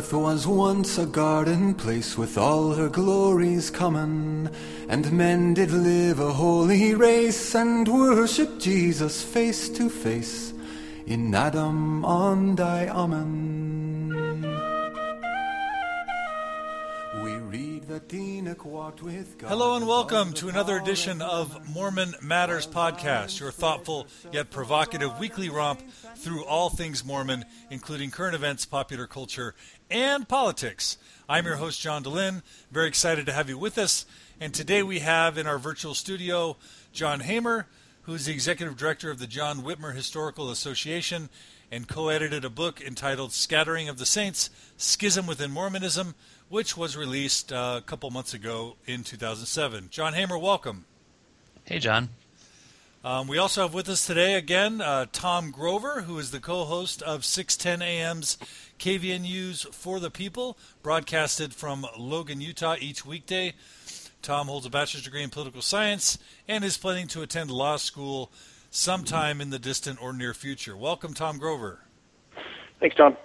[0.00, 4.48] earth was once a garden place with all her glories common,
[4.88, 10.54] and men did live a holy race and worship Jesus face to face
[11.06, 13.49] in Adam-ondi-Ahman.
[19.60, 25.50] Hello and welcome to another edition of Mormon Matters Podcast, your thoughtful yet provocative weekly
[25.50, 25.82] romp
[26.16, 29.54] through all things Mormon, including current events, popular culture,
[29.90, 30.96] and politics.
[31.28, 32.40] I'm your host, John Dehlin.
[32.70, 34.06] Very excited to have you with us.
[34.40, 36.56] And today we have in our virtual studio
[36.94, 37.66] John Hamer,
[38.04, 41.28] who's the executive director of the John Whitmer Historical Association
[41.70, 46.14] and co edited a book entitled Scattering of the Saints Schism Within Mormonism
[46.50, 49.86] which was released uh, a couple months ago in 2007.
[49.90, 50.84] John Hamer, welcome.
[51.64, 52.10] Hey, John.
[53.04, 56.64] Um, we also have with us today again uh, Tom Grover, who is the co
[56.64, 58.36] host of 610 AM's
[58.78, 63.54] KVNU's For the People, broadcasted from Logan, Utah each weekday.
[64.20, 68.30] Tom holds a bachelor's degree in political science and is planning to attend law school
[68.70, 70.76] sometime in the distant or near future.
[70.76, 71.78] Welcome, Tom Grover.
[72.80, 73.16] Thanks, John.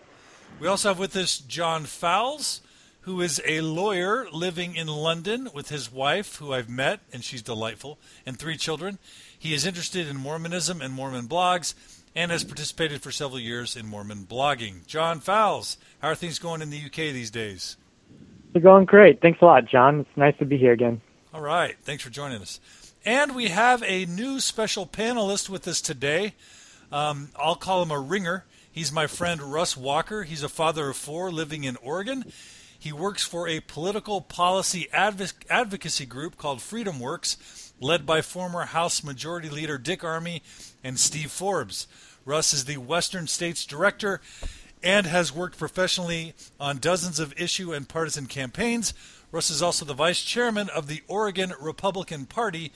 [0.60, 2.62] We also have with us John Fowles
[3.06, 7.44] who is a lawyer living in London with his wife, who I've met, and she's
[7.44, 8.98] delightful, and three children.
[9.38, 11.76] He is interested in Mormonism and Mormon blogs
[12.16, 14.88] and has participated for several years in Mormon blogging.
[14.88, 17.78] John Fowles, how are things going in the UK these days?
[18.54, 19.22] They're going great.
[19.22, 20.00] Thanks a lot, John.
[20.00, 21.00] It's nice to be here again.
[21.32, 21.76] All right.
[21.84, 22.60] Thanks for joining us.
[23.06, 26.34] And we have a new special panelist with us today.
[26.92, 28.46] Um, I'll call him a ringer.
[28.72, 30.24] He's my friend Russ Walker.
[30.24, 32.26] He's a father of four living in Oregon.
[32.86, 39.04] He works for a political policy advocacy group called Freedom Works, led by former House
[39.04, 40.44] Majority Leader Dick Armey
[40.84, 41.88] and Steve Forbes.
[42.26, 44.22] Russ is the Western States Director
[44.84, 48.94] and has worked professionally on dozens of issue and partisan campaigns.
[49.32, 52.72] Russ is also the Vice Chairman of the Oregon Republican Party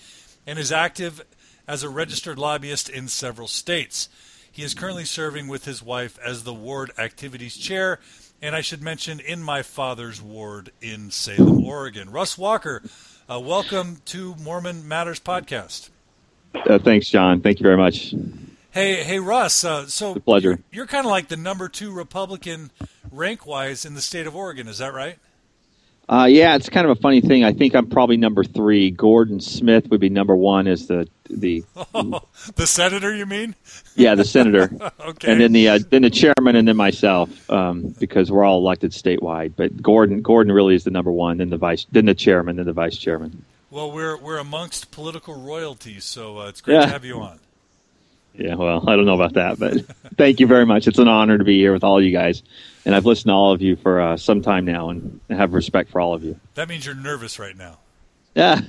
[0.47, 1.23] and is active
[1.67, 4.09] as a registered lobbyist in several states.
[4.51, 7.99] He is currently serving with his wife as the Ward Activities Chair
[8.41, 12.09] and I should mention in my father's ward in Salem, Oregon.
[12.09, 12.81] Russ Walker,
[13.29, 15.89] uh, welcome to Mormon Matters podcast.
[16.53, 17.41] Uh, thanks, John.
[17.41, 18.13] Thank you very much.
[18.71, 19.63] Hey, hey, Russ.
[19.63, 20.49] Uh, so, pleasure.
[20.49, 22.71] You're, you're kind of like the number two Republican
[23.11, 24.67] rank wise in the state of Oregon.
[24.67, 25.17] Is that right?
[26.09, 27.43] Uh, yeah, it's kind of a funny thing.
[27.43, 28.89] I think I'm probably number three.
[28.89, 32.21] Gordon Smith would be number one as the the oh,
[32.55, 33.13] the senator.
[33.13, 33.53] You mean?
[33.95, 34.71] Yeah, the senator.
[34.99, 35.31] okay.
[35.31, 38.89] And then the uh, then the chairman, and then myself, um, because we're all elected
[38.91, 39.53] statewide.
[39.55, 41.37] But Gordon Gordon really is the number one.
[41.37, 43.45] Then the vice, then the chairman, then the vice chairman.
[43.69, 46.85] Well, we're we're amongst political royalty, so uh, it's great Yeah.
[46.85, 47.39] to have you on.
[48.33, 49.85] Yeah, well, I don't know about that, but
[50.17, 50.87] thank you very much.
[50.87, 52.41] It's an honor to be here with all you guys,
[52.85, 55.91] and I've listened to all of you for uh, some time now, and have respect
[55.91, 56.39] for all of you.
[56.55, 57.79] That means you're nervous right now.
[58.35, 58.61] Yeah,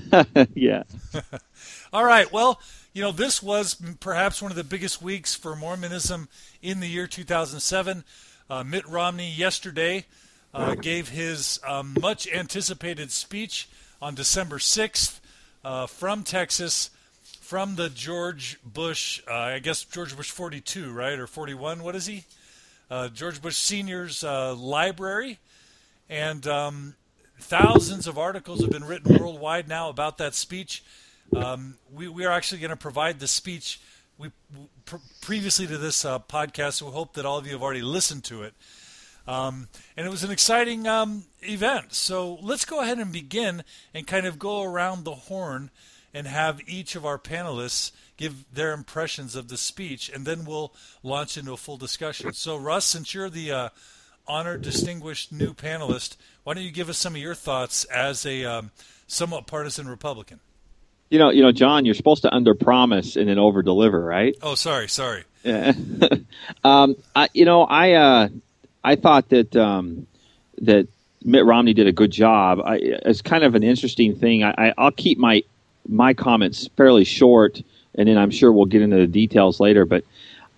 [0.55, 0.83] yeah.
[1.93, 2.33] All right.
[2.33, 2.59] Well,
[2.93, 6.29] you know, this was perhaps one of the biggest weeks for Mormonism
[6.63, 8.03] in the year 2007.
[8.49, 10.07] Uh, Mitt Romney yesterday
[10.55, 13.69] uh, gave his um, much anticipated speech
[14.03, 15.21] on December 6th
[15.65, 16.91] uh, from Texas,
[17.41, 21.19] from the George Bush, uh, I guess George Bush 42, right?
[21.19, 21.83] Or 41.
[21.83, 22.25] What is he?
[22.91, 25.39] Uh, George Bush Sr.'s uh, library.
[26.09, 26.97] And um,
[27.39, 30.83] thousands of articles have been written worldwide now about that speech.
[31.35, 33.81] Um, we, we are actually going to provide the speech
[34.19, 34.31] we
[34.85, 36.75] pr- previously to this uh, podcast.
[36.75, 38.55] So we hope that all of you have already listened to it.
[39.29, 41.95] Um, and it was an exciting um, event.
[41.95, 43.63] So let's go ahead and begin
[43.95, 45.71] and kind of go around the horn
[46.13, 50.75] and have each of our panelists give their impressions of the speech, and then we'll
[51.03, 52.33] launch into a full discussion.
[52.33, 53.69] So, Russ, since you're the uh,
[54.27, 58.45] honored, distinguished new panelist, why don't you give us some of your thoughts as a
[58.45, 58.71] um,
[59.07, 60.41] somewhat partisan Republican?
[61.09, 64.37] You know, you know, John, you're supposed to under promise and then over deliver, right?
[64.43, 65.25] Oh, sorry, sorry.
[65.43, 65.73] Yeah.
[66.65, 68.29] um, I, you know, I uh,
[68.85, 70.07] I thought that um,
[70.59, 70.87] that
[71.23, 72.61] Mitt Romney did a good job.
[72.65, 74.45] I, it's kind of an interesting thing.
[74.45, 75.43] I, I, I'll keep my
[75.89, 77.63] my comments fairly short,
[77.95, 79.85] and then I'm sure we'll get into the details later.
[79.85, 80.05] But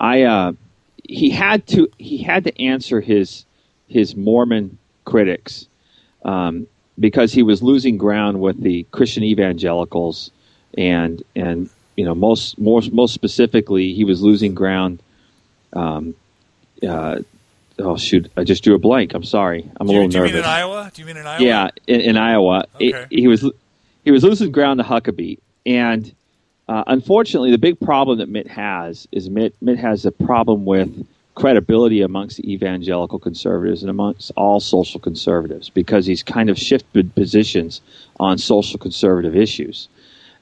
[0.01, 0.53] I uh,
[1.05, 3.45] he had to he had to answer his
[3.89, 5.67] his Mormon critics
[6.25, 6.67] um,
[6.99, 10.31] because he was losing ground with the Christian evangelicals
[10.79, 15.03] and and you know most most most specifically he was losing ground.
[15.75, 16.15] Um,
[16.87, 17.21] uh,
[17.79, 18.31] oh shoot!
[18.37, 19.15] I just drew a blank.
[19.15, 19.69] I'm sorry.
[19.81, 20.33] I'm do a you, little do you nervous.
[20.35, 20.91] mean in Iowa?
[20.95, 21.45] Do you mean in Iowa?
[21.45, 23.49] Yeah, in, in Iowa, It- he was
[24.05, 26.13] he was losing ground to Huckabee, and
[26.69, 31.07] uh, unfortunately, the big problem that Mitt has is Mitt Mitt has a problem with
[31.35, 37.81] credibility amongst evangelical conservatives and amongst all social conservatives because he's kind of shifted positions
[38.21, 39.89] on social conservative issues.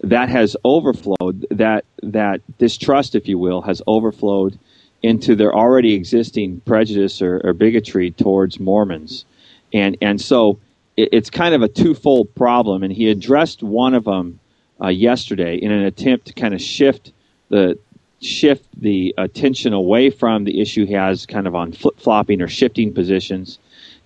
[0.02, 4.58] That has overflowed, that, that distrust, if you will, has overflowed
[5.02, 9.24] into their already existing prejudice or, or bigotry towards Mormons.
[9.72, 10.58] And, and so
[11.00, 12.82] it, it's kind of a twofold problem.
[12.82, 14.38] And he addressed one of them
[14.80, 17.12] uh, yesterday in an attempt to kind of shift
[17.48, 17.78] the,
[18.20, 22.48] shift the attention away from the issue he has kind of on flip flopping or
[22.48, 23.58] shifting positions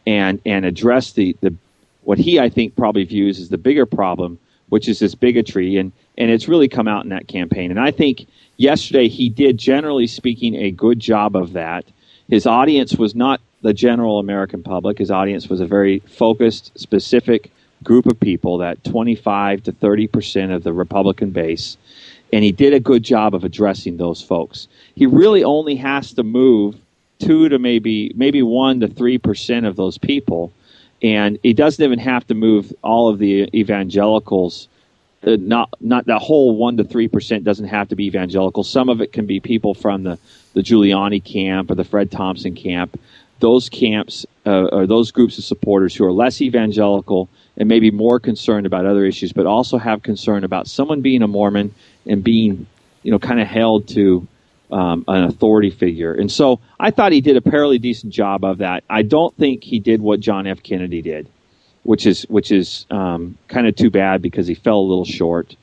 [0.07, 1.55] and and address the, the
[2.03, 4.39] what he I think probably views as the bigger problem,
[4.69, 7.71] which is this bigotry and and it's really come out in that campaign.
[7.73, 8.27] And I think
[8.57, 11.85] yesterday he did generally speaking a good job of that.
[12.29, 14.99] His audience was not the general American public.
[14.99, 17.51] His audience was a very focused, specific
[17.83, 21.77] group of people that 25 to 30 percent of the Republican base
[22.35, 24.67] and he did a good job of addressing those folks.
[24.97, 26.75] He really only has to move
[27.21, 30.53] two to maybe maybe one to three percent of those people,
[31.01, 34.67] and he doesn't even have to move all of the evangelicals.
[35.25, 38.65] Uh, not not the whole one to three percent doesn't have to be evangelical.
[38.65, 40.19] Some of it can be people from the
[40.55, 42.99] the Giuliani camp or the Fred Thompson camp.
[43.45, 48.19] Those camps uh, or those groups of supporters who are less evangelical and maybe more
[48.19, 51.75] concerned about other issues, but also have concern about someone being a Mormon
[52.07, 52.67] and being,
[53.03, 54.27] you know, kind of held to
[54.73, 56.15] um, an authority figure.
[56.15, 58.83] And so I thought he did a fairly decent job of that.
[58.89, 60.63] I don't think he did what John F.
[60.63, 61.29] Kennedy did,
[61.83, 65.55] which is which is um, kind of too bad because he fell a little short.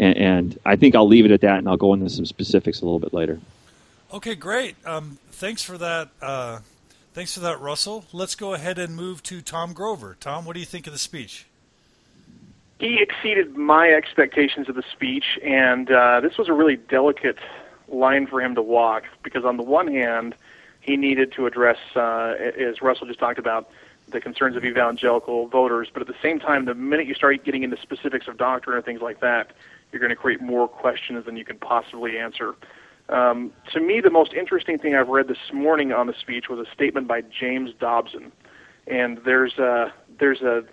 [0.00, 2.82] And, and, I think I'll leave it at that, and I'll go into some specifics
[2.82, 3.40] a little bit later.
[4.12, 4.76] Okay, great.
[4.86, 6.08] Um, thanks for that.
[6.22, 6.60] Uh,
[7.12, 8.04] thanks for that, Russell.
[8.12, 10.16] Let's go ahead and move to Tom Grover.
[10.18, 11.46] Tom, what do you think of the speech?
[12.78, 17.38] he exceeded my expectations of the speech, and uh, this was a really delicate
[17.88, 20.34] line for him to walk because, on the one hand,
[20.80, 23.68] he needed to address, uh, as Russell just talked about,
[24.08, 27.62] the concerns of evangelical voters, but at the same time, the minute you start getting
[27.62, 29.50] into specifics of doctrine and things like that,
[29.92, 32.54] you're going to create more questions than you can possibly answer.
[33.08, 36.66] Um, to me, the most interesting thing I've read this morning on the speech was
[36.66, 38.32] a statement by James Dobson,
[38.86, 40.64] and there's a there's a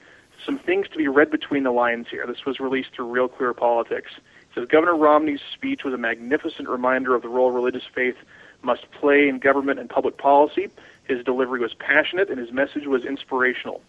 [0.45, 2.25] some things to be read between the lines here.
[2.27, 4.11] This was released through Real Clear Politics.
[4.17, 8.17] It says Governor Romney's speech was a magnificent reminder of the role religious faith
[8.61, 10.69] must play in government and public policy.
[11.05, 13.81] His delivery was passionate and his message was inspirational.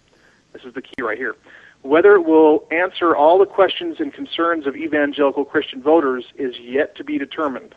[0.52, 1.34] This is the key right here.
[1.82, 6.94] Whether it will answer all the questions and concerns of evangelical Christian voters is yet
[6.96, 7.74] to be determined.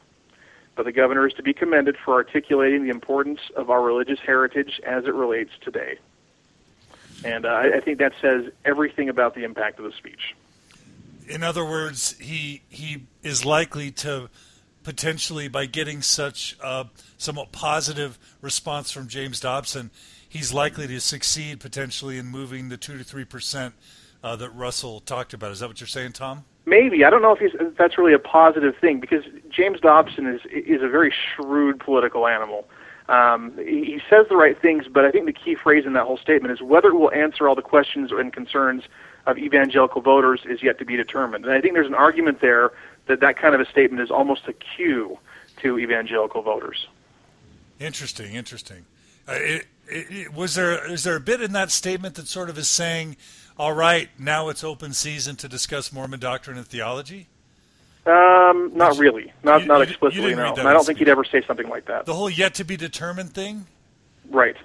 [0.79, 4.79] But the governor is to be commended for articulating the importance of our religious heritage
[4.87, 5.99] as it relates today.
[7.25, 10.37] And uh, I, think that says everything about the impact of the speech.
[11.27, 14.29] In other words, he he is likely to
[14.83, 16.87] potentially, by getting such a
[17.17, 19.91] somewhat positive response from James Dobson,
[20.29, 23.73] he's likely to succeed potentially in moving the two to three percent
[24.23, 25.51] uh, that Russell talked about.
[25.51, 26.45] Is that what you're saying, Tom?
[26.69, 30.83] Maybe I don't know if that's really a positive thing because James Dobson is is
[30.83, 32.67] a very shrewd political animal.
[33.07, 36.17] Um, he says the right things, but I think the key phrase in that whole
[36.17, 38.83] statement is whether it will answer all the questions and concerns
[39.25, 41.45] of evangelical voters is yet to be determined.
[41.45, 42.71] And I think there's an argument there
[43.07, 45.17] that that kind of a statement is almost a cue
[45.57, 46.87] to evangelical voters.
[47.79, 48.85] Interesting, interesting.
[49.27, 52.57] Uh, it, it, was there is there a bit in that statement that sort of
[52.59, 53.17] is saying,
[53.59, 57.27] "All right, now it's open season to discuss Mormon doctrine and theology"?
[58.05, 60.33] Um, not really, not you, not explicitly.
[60.33, 62.05] no, and I don't think he'd ever say something like that.
[62.05, 63.67] The whole yet to be determined thing.
[64.31, 64.55] Right.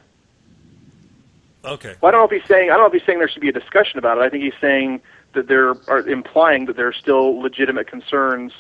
[1.64, 1.94] Okay.
[2.00, 2.70] Well, I don't know if he's saying.
[2.70, 4.22] I don't know if he's saying there should be a discussion about it.
[4.22, 5.00] I think he's saying
[5.34, 8.52] that there are implying that there are still legitimate concerns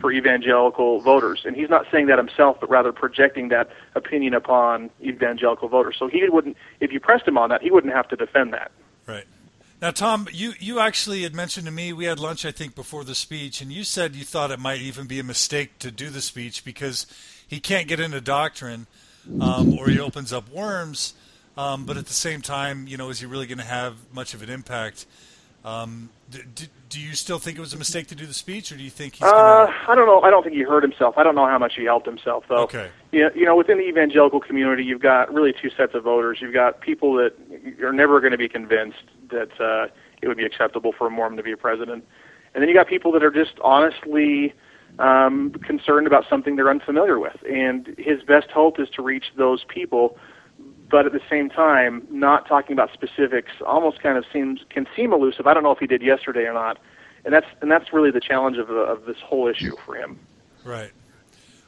[0.00, 4.90] for evangelical voters, and he's not saying that himself, but rather projecting that opinion upon
[5.02, 5.96] evangelical voters.
[5.98, 8.72] So he wouldn't, if you pressed him on that, he wouldn't have to defend that.
[9.06, 9.24] Right.
[9.82, 13.02] Now, Tom, you, you actually had mentioned to me, we had lunch, I think, before
[13.02, 16.08] the speech, and you said you thought it might even be a mistake to do
[16.08, 17.04] the speech because
[17.48, 18.86] he can't get into doctrine
[19.40, 21.14] um, or he opens up worms,
[21.56, 24.34] um, but at the same time, you know, is he really going to have much
[24.34, 25.04] of an impact?
[25.64, 28.76] Um, do, do, you still think it was a mistake to do the speech, or
[28.76, 29.20] do you think he's?
[29.20, 29.36] Gonna...
[29.36, 30.20] Uh, I don't know.
[30.22, 31.16] I don't think he hurt himself.
[31.16, 32.62] I don't know how much he helped himself, though.
[32.64, 32.90] Okay.
[33.12, 36.38] You know, you know, within the evangelical community, you've got really two sets of voters.
[36.40, 37.34] You've got people that
[37.82, 39.86] are never going to be convinced that uh,
[40.20, 42.04] it would be acceptable for a Mormon to be a president,
[42.54, 44.52] and then you got people that are just honestly
[44.98, 47.36] um, concerned about something they're unfamiliar with.
[47.48, 50.18] And his best hope is to reach those people
[50.92, 55.12] but at the same time, not talking about specifics almost kind of seems can seem
[55.12, 55.46] elusive.
[55.48, 56.78] I don't know if he did yesterday or not,
[57.24, 60.20] and that's and that's really the challenge of of this whole issue for him.
[60.64, 60.92] Right.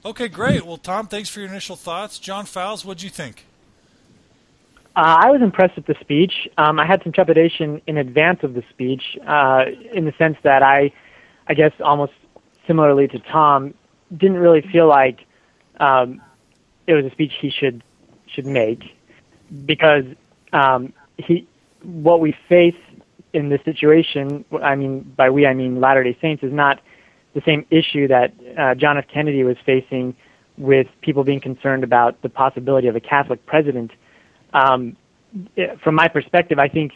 [0.04, 0.66] Okay, great.
[0.66, 2.18] Well, Tom, thanks for your initial thoughts.
[2.18, 3.46] John Fowles, what do you think?
[4.94, 6.46] Uh, I was impressed with the speech.
[6.58, 10.62] Um, I had some trepidation in advance of the speech, uh, in the sense that
[10.62, 10.92] I,
[11.48, 12.12] I guess, almost
[12.66, 13.74] similarly to Tom,
[14.14, 15.24] didn't really feel like
[15.80, 16.20] um,
[16.86, 17.82] it was a speech he should
[18.26, 18.93] should make,
[19.66, 20.04] because
[20.52, 21.46] um, he,
[21.82, 22.76] what we face
[23.32, 26.80] in this situation, I mean by we I mean Latter Day Saints, is not
[27.34, 29.06] the same issue that uh, John F.
[29.12, 30.14] Kennedy was facing
[30.56, 33.90] with people being concerned about the possibility of a Catholic president
[34.52, 34.96] um,
[35.82, 36.92] from my perspective, I think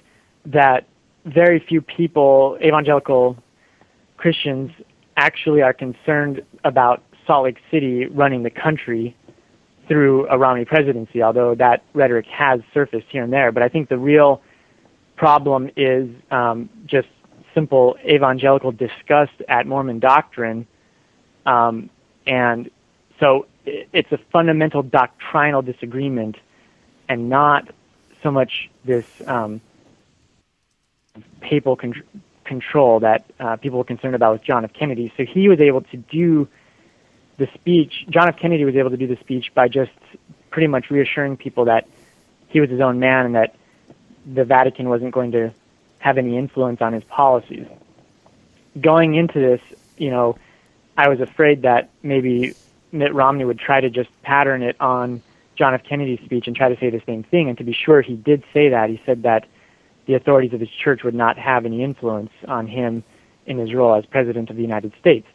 [0.47, 0.87] that
[1.25, 3.37] very few people, evangelical
[4.17, 4.71] Christians,
[5.17, 9.17] actually are concerned about Salt Lake City running the country
[9.89, 13.51] through a Romney presidency, although that rhetoric has surfaced here and there.
[13.53, 14.43] But I think the real
[15.17, 17.09] problem is um, just
[17.55, 20.67] simple evangelical disgust at Mormon doctrine.
[21.47, 21.91] Um,
[22.27, 22.71] and
[23.19, 26.37] so it's a fundamental doctrinal disagreement
[27.09, 27.69] and not
[28.23, 29.61] so much this um,
[31.41, 32.03] papal con-
[32.45, 34.73] control that uh, people were concerned about with John F.
[34.73, 35.13] Kennedy.
[35.17, 36.49] So he was able to do
[37.39, 38.05] the speech.
[38.11, 38.37] John F.
[38.37, 39.93] Kennedy was able to do the speech by just
[40.51, 41.89] pretty much reassuring people that
[42.49, 43.55] he was his own man and that
[44.27, 45.53] the Vatican wasn't going to
[45.99, 47.67] have any influence on his policies.
[48.81, 49.61] Going into this,
[49.97, 50.37] you know,
[50.97, 52.55] I was afraid that maybe
[52.93, 55.23] Mitt Romney would try to just pattern it on
[55.57, 55.83] John F.
[55.85, 57.49] Kennedy's speech and try to say the same thing.
[57.49, 58.91] And to be sure, he did say that.
[58.91, 59.47] He said that
[60.07, 63.05] the authorities of his church would not have any influence on him
[63.47, 65.27] in his role as president of the United States.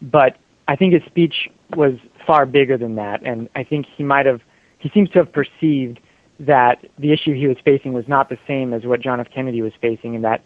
[0.00, 0.36] But
[0.68, 1.94] I think his speech was
[2.26, 4.40] far bigger than that, and I think he might have,
[4.78, 6.00] he seems to have perceived
[6.40, 9.28] that the issue he was facing was not the same as what John F.
[9.34, 10.42] Kennedy was facing, and that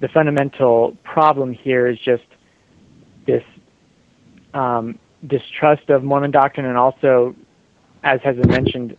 [0.00, 2.24] the fundamental problem here is just
[3.26, 3.44] this
[4.52, 7.34] um, distrust of Mormon doctrine and also
[8.04, 8.96] as has been mentioned,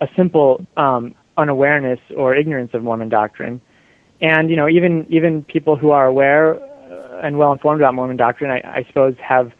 [0.00, 3.60] a simple um, unawareness or ignorance of Mormon doctrine.
[4.20, 8.16] And you know, even even people who are aware uh, and well informed about Mormon
[8.16, 9.52] doctrine, I, I suppose, have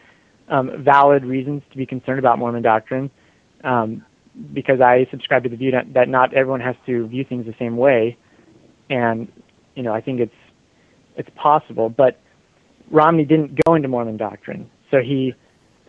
[0.51, 3.11] um, valid reasons to be concerned about Mormon doctrine,
[3.65, 4.05] um,
[4.53, 7.77] because I subscribe to the view that, not everyone has to view things the same
[7.77, 8.17] way,
[8.91, 9.31] and
[9.75, 10.35] you know, I think it's
[11.17, 11.89] it's possible.
[11.89, 12.21] But
[12.91, 15.35] Romney didn't go into Mormon doctrine, so he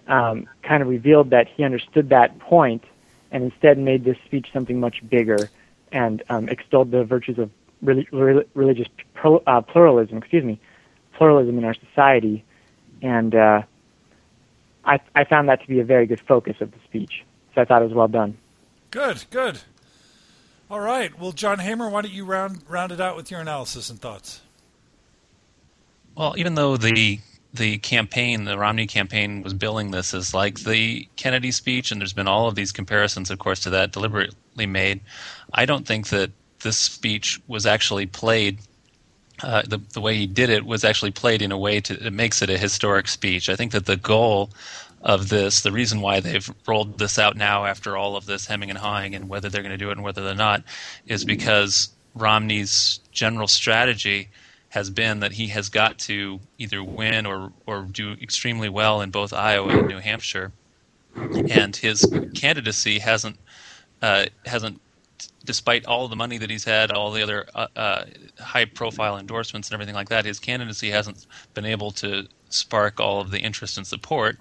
[0.07, 2.83] um, kind of revealed that he understood that point
[3.31, 5.49] and instead made this speech something much bigger
[5.91, 7.49] and um, extolled the virtues of
[7.81, 8.87] religious
[9.47, 10.59] uh, pluralism, excuse me,
[11.13, 12.43] pluralism in our society.
[13.01, 13.63] And uh,
[14.85, 17.23] I, I found that to be a very good focus of the speech.
[17.53, 18.37] So I thought it was well done.
[18.89, 19.59] Good, good.
[20.69, 21.17] All right.
[21.19, 24.41] Well, John Hamer, why don't you round round it out with your analysis and thoughts?
[26.15, 27.19] Well, even though the
[27.53, 32.13] the campaign, the Romney campaign, was billing this as like the Kennedy speech, and there's
[32.13, 35.01] been all of these comparisons, of course, to that deliberately made.
[35.53, 36.31] I don't think that
[36.63, 38.59] this speech was actually played.
[39.43, 42.11] Uh, the the way he did it was actually played in a way to that
[42.11, 43.49] makes it a historic speech.
[43.49, 44.49] I think that the goal
[45.01, 48.69] of this, the reason why they've rolled this out now after all of this hemming
[48.69, 50.63] and hawing, and whether they're going to do it and whether they're not,
[51.07, 54.29] is because Romney's general strategy
[54.69, 59.11] has been that he has got to either win or or do extremely well in
[59.11, 60.51] both Iowa and New Hampshire,
[61.49, 62.05] and his
[62.35, 63.37] candidacy hasn't
[64.01, 64.81] uh, hasn't,
[65.45, 68.05] despite all the money that he's had, all the other uh, uh,
[68.39, 73.21] high profile endorsements and everything like that, his candidacy hasn't been able to spark all
[73.21, 74.37] of the interest and support.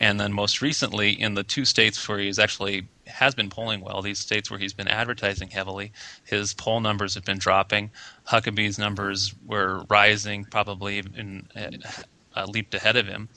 [0.00, 4.00] And then most recently, in the two states where he's actually has been polling well,
[4.00, 5.92] these states where he's been advertising heavily,
[6.24, 7.90] his poll numbers have been dropping.
[8.28, 11.48] Huckabee's numbers were rising, probably in,
[12.38, 13.28] uh, leaped ahead of him.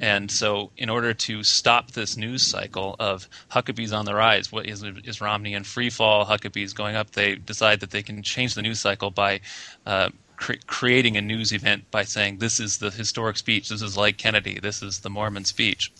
[0.00, 4.66] And so, in order to stop this news cycle of Huckabee's on the rise, what
[4.66, 8.54] is, is Romney in free fall, Huckabee's going up, they decide that they can change
[8.54, 9.40] the news cycle by
[9.86, 13.96] uh, cre- creating a news event by saying this is the historic speech, this is
[13.96, 15.92] like Kennedy, this is the Mormon speech.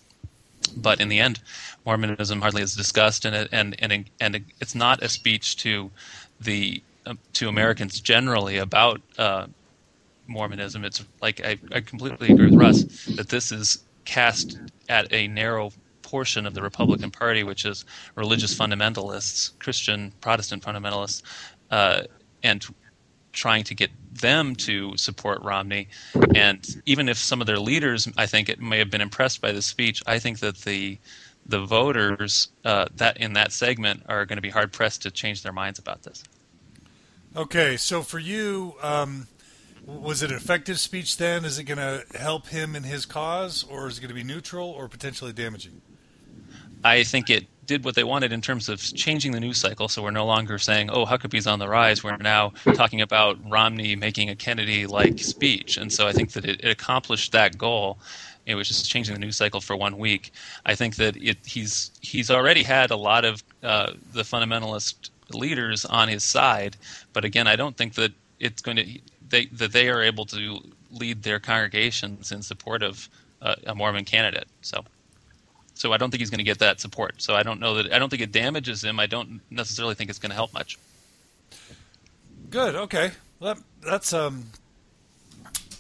[0.76, 1.40] But in the end,
[1.84, 5.90] Mormonism hardly is discussed, and and and and it's not a speech to
[6.40, 9.46] the uh, to Americans generally about uh,
[10.32, 10.84] Mormonism.
[10.84, 12.82] It's like I, I completely agree with Russ
[13.16, 14.58] that this is cast
[14.88, 15.72] at a narrow
[16.02, 17.84] portion of the Republican Party, which is
[18.16, 21.22] religious fundamentalists, Christian Protestant fundamentalists,
[21.70, 22.02] uh,
[22.42, 22.64] and
[23.32, 25.88] trying to get them to support Romney.
[26.34, 29.52] And even if some of their leaders, I think, it may have been impressed by
[29.52, 30.98] the speech, I think that the
[31.44, 35.42] the voters uh, that in that segment are going to be hard pressed to change
[35.42, 36.22] their minds about this.
[37.34, 39.26] Okay, so for you, um,
[39.86, 41.44] was it an effective speech then?
[41.44, 44.22] Is it going to help him in his cause, or is it going to be
[44.22, 45.82] neutral or potentially damaging?
[46.84, 49.88] I think it did what they wanted in terms of changing the news cycle.
[49.88, 53.94] So we're no longer saying, "Oh, Huckabee's on the rise." We're now talking about Romney
[53.96, 57.98] making a Kennedy-like speech, and so I think that it, it accomplished that goal.
[58.46, 60.32] It was just changing the news cycle for one week.
[60.66, 65.84] I think that it, he's he's already had a lot of uh, the fundamentalist leaders
[65.84, 66.76] on his side,
[67.12, 69.00] but again, I don't think that it's going to
[69.32, 70.62] they, that they are able to
[70.92, 73.08] lead their congregations in support of
[73.40, 74.46] uh, a Mormon candidate.
[74.60, 74.84] So.
[75.74, 77.22] So I don't think he's going to get that support.
[77.22, 79.00] So I don't know that I don't think it damages him.
[79.00, 80.78] I don't necessarily think it's going to help much.
[82.50, 82.76] Good.
[82.76, 83.12] Okay.
[83.40, 84.50] Well, that, that's um,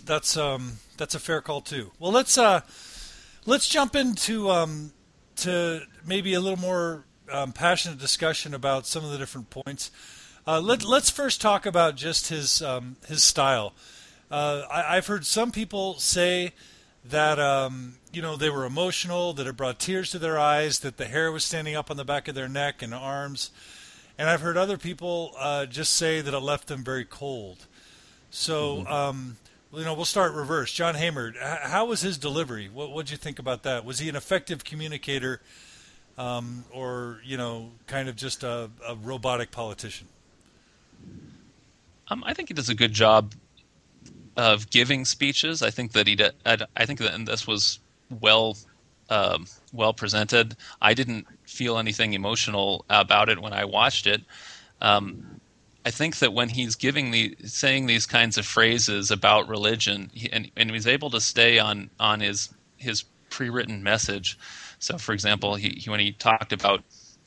[0.04, 1.92] that's um, that's a fair call too.
[1.98, 2.62] Well, let's uh,
[3.44, 4.92] let's jump into um,
[5.36, 9.90] to maybe a little more um, passionate discussion about some of the different points.
[10.44, 13.74] Uh, let, let's first talk about just his um, his style.
[14.28, 16.52] Uh, I, have heard some people say
[17.04, 20.96] that um, you know they were emotional, that it brought tears to their eyes, that
[20.96, 23.50] the hair was standing up on the back of their neck and arms,
[24.18, 27.66] and I've heard other people uh, just say that it left them very cold.
[28.30, 28.92] So, mm-hmm.
[28.92, 29.36] um,
[29.72, 30.72] you know, we'll start reverse.
[30.72, 32.68] John Hamer, how was his delivery?
[32.68, 33.84] What did you think about that?
[33.84, 35.40] Was he an effective communicator,
[36.18, 40.08] um, or you know, kind of just a, a robotic politician?
[42.12, 43.34] Um, I think he does a good job
[44.36, 45.62] of giving speeches.
[45.62, 47.78] I think that he did, I, think that this was
[48.20, 48.56] well
[49.08, 50.56] um, well presented.
[50.80, 54.22] I didn't feel anything emotional about it when I watched it.
[54.80, 55.40] Um,
[55.86, 60.30] I think that when he's giving the saying these kinds of phrases about religion, he,
[60.30, 64.38] and, and he's able to stay on on his his pre-written message.
[64.78, 66.84] So, for example, he, he when he talked about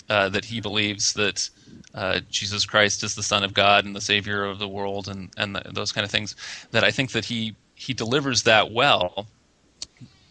[0.09, 1.50] uh, that he believes that
[1.93, 5.29] uh, Jesus Christ is the Son of God and the Savior of the world, and
[5.38, 6.35] and the, those kind of things.
[6.71, 9.27] That I think that he he delivers that well.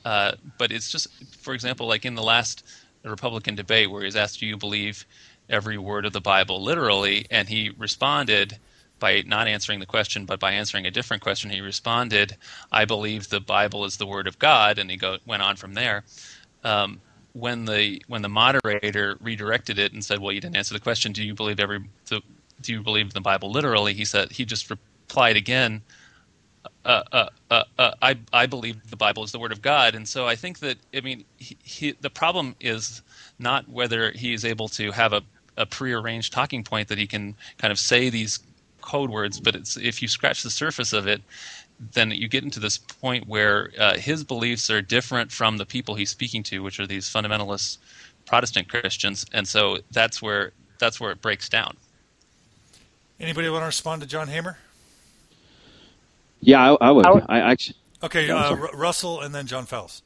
[0.05, 1.09] Uh, but it's just,
[1.39, 2.63] for example, like in the last
[3.03, 5.07] Republican debate where he's asked, "Do you believe
[5.49, 8.59] every word of the Bible literally?" and he responded
[9.01, 11.51] by not answering the question, but by answering a different question.
[11.51, 12.37] He responded,
[12.71, 15.75] "I believe the Bible is the Word of God," and he go, went on from
[15.75, 16.05] there.
[16.63, 17.01] Um,
[17.35, 21.13] when the when the moderator redirected it and said, "Well, you didn't answer the question.
[21.13, 25.37] Do you believe every do you believe the Bible literally?" He said he just replied
[25.37, 25.83] again,
[26.85, 30.09] uh, uh, uh, uh, "I I believe the Bible is the Word of God." And
[30.09, 33.03] so I think that I mean he, he, the problem is
[33.39, 35.23] not whether he is able to have a
[35.57, 38.41] a prearranged talking point that he can kind of say these
[38.81, 41.23] code words, but it's if you scratch the surface of it,
[41.79, 45.95] then you get into this point where uh, his beliefs are different from the people
[45.95, 47.79] he's speaking to, which are these fundamentalist
[48.27, 51.77] Protestant Christians, and so that's where that's where it breaks down.
[53.21, 54.57] Anybody want to respond to John Hamer?
[56.41, 57.07] Yeah, I, I would.
[57.07, 57.77] I, I, actually.
[58.03, 60.03] Okay, uh, R- Russell, and then John Fowles.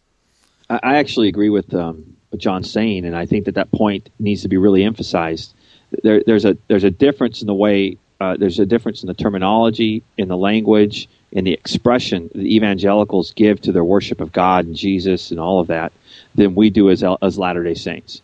[0.68, 4.08] I, I actually agree with um, what John's saying, and I think that that point
[4.18, 5.54] needs to be really emphasized.
[6.02, 9.14] There, there's a there's a difference in the way uh, there's a difference in the
[9.14, 14.66] terminology, in the language, in the expression the evangelicals give to their worship of God
[14.66, 15.92] and Jesus and all of that
[16.34, 18.22] than we do as, as Latter day Saints.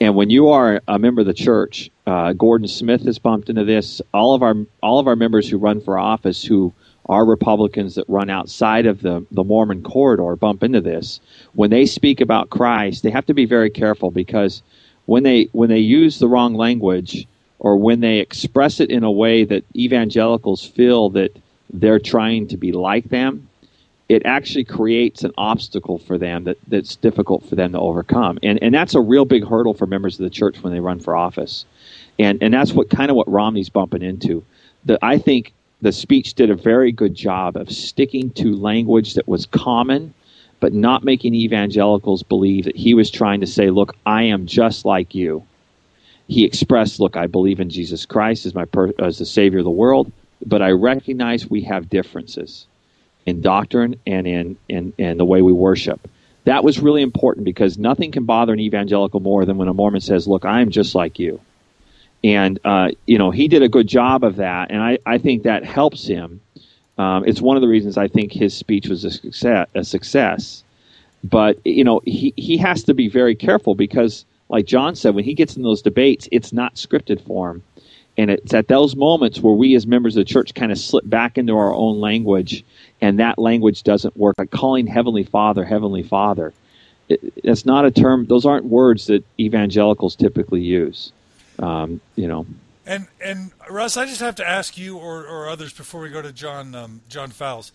[0.00, 3.64] And when you are a member of the church, uh, Gordon Smith has bumped into
[3.64, 4.02] this.
[4.12, 6.74] All of our all of our members who run for office, who
[7.08, 11.20] are Republicans that run outside of the, the Mormon corridor, bump into this.
[11.54, 14.62] When they speak about Christ, they have to be very careful because
[15.06, 17.26] when they when they use the wrong language
[17.58, 21.34] or when they express it in a way that evangelicals feel that
[21.70, 23.48] they're trying to be like them,
[24.08, 28.38] it actually creates an obstacle for them that, that's difficult for them to overcome.
[28.42, 31.00] And, and that's a real big hurdle for members of the church when they run
[31.00, 31.64] for office.
[32.18, 34.44] And, and that's what kind of what Romney's bumping into.
[34.84, 35.52] The, I think
[35.82, 40.14] the speech did a very good job of sticking to language that was common,
[40.60, 44.84] but not making evangelicals believe that he was trying to say, look, I am just
[44.84, 45.44] like you.
[46.28, 49.64] He expressed, look, I believe in Jesus Christ as my per- as the Savior of
[49.64, 50.12] the world
[50.44, 52.66] but I recognize we have differences
[53.24, 56.08] in doctrine and in, in, in the way we worship.
[56.44, 60.00] That was really important because nothing can bother an evangelical more than when a Mormon
[60.00, 61.40] says, Look, I am just like you.
[62.22, 65.42] And, uh, you know, he did a good job of that, and I, I think
[65.42, 66.40] that helps him.
[66.98, 69.68] Um, it's one of the reasons I think his speech was a success.
[69.74, 70.64] A success.
[71.22, 75.24] But, you know, he, he has to be very careful because, like John said, when
[75.24, 77.62] he gets in those debates, it's not scripted for him
[78.18, 81.08] and it's at those moments where we as members of the church kind of slip
[81.08, 82.64] back into our own language
[83.00, 84.36] and that language doesn't work.
[84.38, 86.52] Like calling Heavenly Father, Heavenly Father.
[87.08, 91.12] It, it's not a term, those aren't words that evangelicals typically use.
[91.58, 92.46] Um, you know.
[92.86, 96.22] And and Russ, I just have to ask you or, or others before we go
[96.22, 97.72] to John um, John Fowles.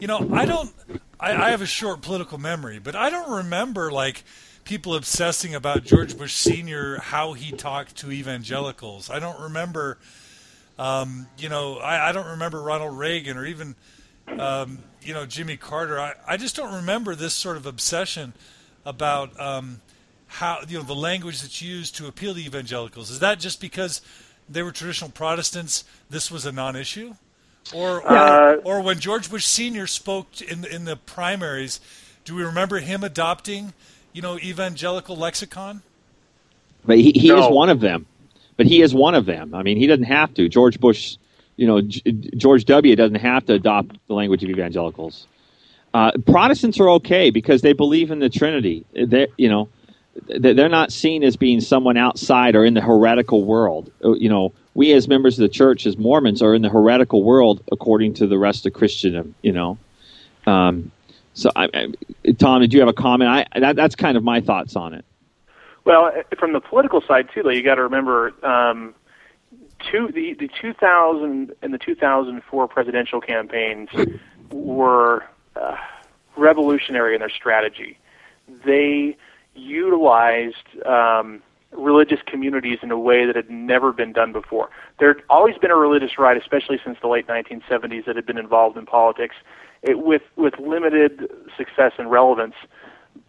[0.00, 0.72] You know, I don't.
[1.20, 4.24] I, I have a short political memory, but I don't remember like
[4.64, 9.10] people obsessing about George Bush Senior, how he talked to evangelicals.
[9.10, 9.98] I don't remember,
[10.78, 13.74] um, you know, I, I, don't remember Ronald Reagan or even,
[14.38, 15.98] um, you know, Jimmy Carter.
[15.98, 18.32] I, I just don't remember this sort of obsession
[18.84, 19.80] about um,
[20.26, 23.10] how you know the language that's used to appeal to evangelicals.
[23.10, 24.00] Is that just because
[24.48, 25.84] they were traditional Protestants?
[26.08, 27.14] This was a non-issue,
[27.74, 31.80] or or, uh, or when George Bush Senior spoke in in the primaries,
[32.24, 33.72] do we remember him adopting?
[34.12, 35.82] You know, evangelical lexicon?
[36.84, 37.44] But he, he no.
[37.44, 38.06] is one of them.
[38.56, 39.54] But he is one of them.
[39.54, 40.48] I mean, he doesn't have to.
[40.48, 41.16] George Bush,
[41.56, 42.02] you know, G-
[42.36, 42.94] George W.
[42.94, 45.26] doesn't have to adopt the language of evangelicals.
[45.92, 48.84] Uh, Protestants are okay because they believe in the Trinity.
[48.92, 49.68] They, you know,
[50.26, 53.90] they're not seen as being someone outside or in the heretical world.
[54.04, 57.22] Uh, you know, we as members of the church, as Mormons, are in the heretical
[57.22, 59.34] world according to the rest of Christendom.
[59.42, 59.78] You know,
[60.46, 60.92] um,
[61.34, 63.30] so, I, I, Tom, did you have a comment?
[63.30, 65.04] I, that, that's kind of my thoughts on it.
[65.84, 68.94] Well, from the political side too, though, you got to remember um,
[69.90, 73.88] two, the the 2000 and the 2004 presidential campaigns
[74.50, 75.24] were
[75.56, 75.76] uh,
[76.36, 77.98] revolutionary in their strategy.
[78.64, 79.16] They
[79.54, 84.70] utilized um, religious communities in a way that had never been done before.
[84.98, 88.38] There had always been a religious right, especially since the late 1970s, that had been
[88.38, 89.36] involved in politics
[89.82, 92.54] it, with with limited success and relevance.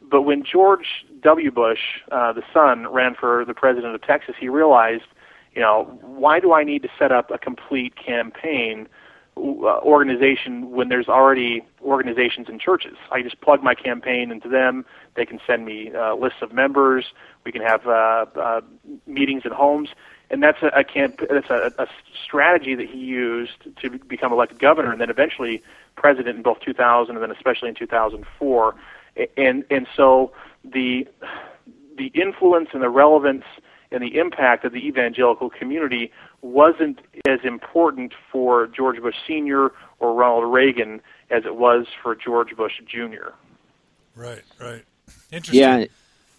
[0.01, 1.51] But when George W.
[1.51, 1.79] Bush,
[2.11, 5.05] uh, the son, ran for the president of Texas, he realized,
[5.53, 8.89] you know, why do I need to set up a complete campaign
[9.37, 12.97] uh, organization when there's already organizations and churches?
[13.09, 14.85] I just plug my campaign into them.
[15.15, 17.05] They can send me uh, lists of members.
[17.45, 18.61] We can have uh, uh,
[19.07, 19.89] meetings at homes
[20.31, 21.87] and that's a, a camp that's a, a
[22.25, 25.61] strategy that he used to become elected governor and then eventually
[25.95, 28.75] president in both 2000 and then especially in 2004
[29.37, 30.31] and and so
[30.63, 31.07] the
[31.97, 33.43] the influence and the relevance
[33.91, 39.71] and the impact of the evangelical community wasn't as important for George Bush Sr.
[39.99, 43.31] or Ronald Reagan as it was for George Bush Jr.
[44.15, 44.83] Right, right.
[45.31, 45.59] Interesting.
[45.61, 45.85] Yeah,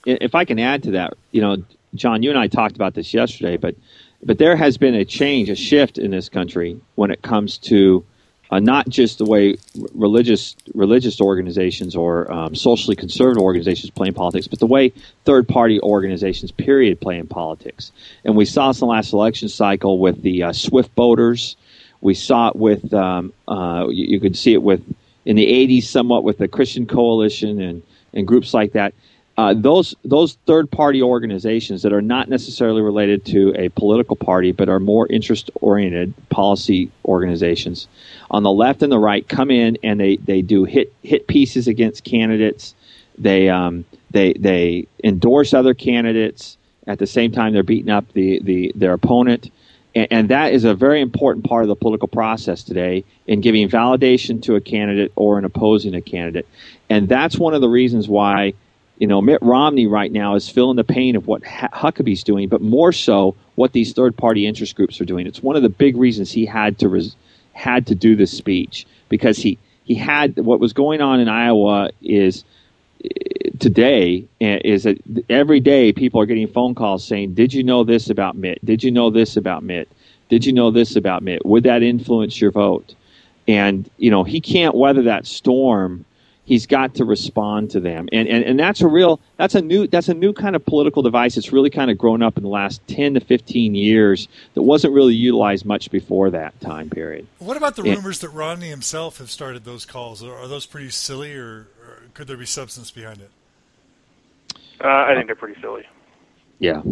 [0.05, 1.59] if I can add to that, you know,
[1.95, 3.77] John, you and I talked about this yesterday, but
[4.23, 8.05] but there has been a change, a shift in this country when it comes to
[8.53, 9.57] uh, not just the way
[9.95, 14.93] religious religious organizations or um, socially conservative organizations play in politics, but the way
[15.25, 17.93] third party organizations, period, play in politics.
[18.25, 21.57] And we saw this in the last election cycle with the uh, Swift Boaters.
[22.03, 24.85] We saw it with um, uh, you, you could see it with
[25.25, 28.93] in the '80s somewhat with the Christian Coalition and and groups like that
[29.39, 34.53] uh, those those third party organizations that are not necessarily related to a political party
[34.53, 37.89] but are more interest oriented policy organizations
[38.31, 41.67] on the left and the right come in and they, they do hit hit pieces
[41.67, 42.75] against candidates.
[43.17, 46.59] They um, they they endorse other candidates.
[46.87, 49.51] At the same time they're beating up the, the their opponent.
[49.95, 53.69] And, and that is a very important part of the political process today in giving
[53.69, 56.47] validation to a candidate or in opposing a candidate.
[56.91, 58.55] And that's one of the reasons why
[59.03, 62.61] you know, Mitt Romney right now is feeling the pain of what Huckabee's doing, but
[62.61, 65.27] more so what these third-party interest groups are doing.
[65.27, 67.17] It's one of the big reasons he had to res-
[67.53, 71.91] had to do this speech because he he had what was going on in Iowa
[72.01, 72.45] is
[73.05, 77.65] eh, today eh, is that every day people are getting phone calls saying, "Did you
[77.65, 78.65] know this about Mitt?
[78.65, 79.89] Did you know this about Mitt?
[80.29, 81.45] Did you know this about Mitt?
[81.45, 82.95] Would that influence your vote?"
[83.49, 86.05] And you know he can't weather that storm
[86.45, 88.09] he's got to respond to them.
[88.13, 91.03] And, and and that's a real that's a new that's a new kind of political
[91.03, 94.63] device it's really kind of grown up in the last 10 to 15 years that
[94.63, 97.27] wasn't really utilized much before that time period.
[97.39, 100.23] What about the and, rumors that romney himself have started those calls?
[100.23, 103.31] Are, those pretty silly or, or, could there be substance behind it?
[104.83, 105.87] Uh, i think they're pretty silly.
[106.59, 106.83] Yeah.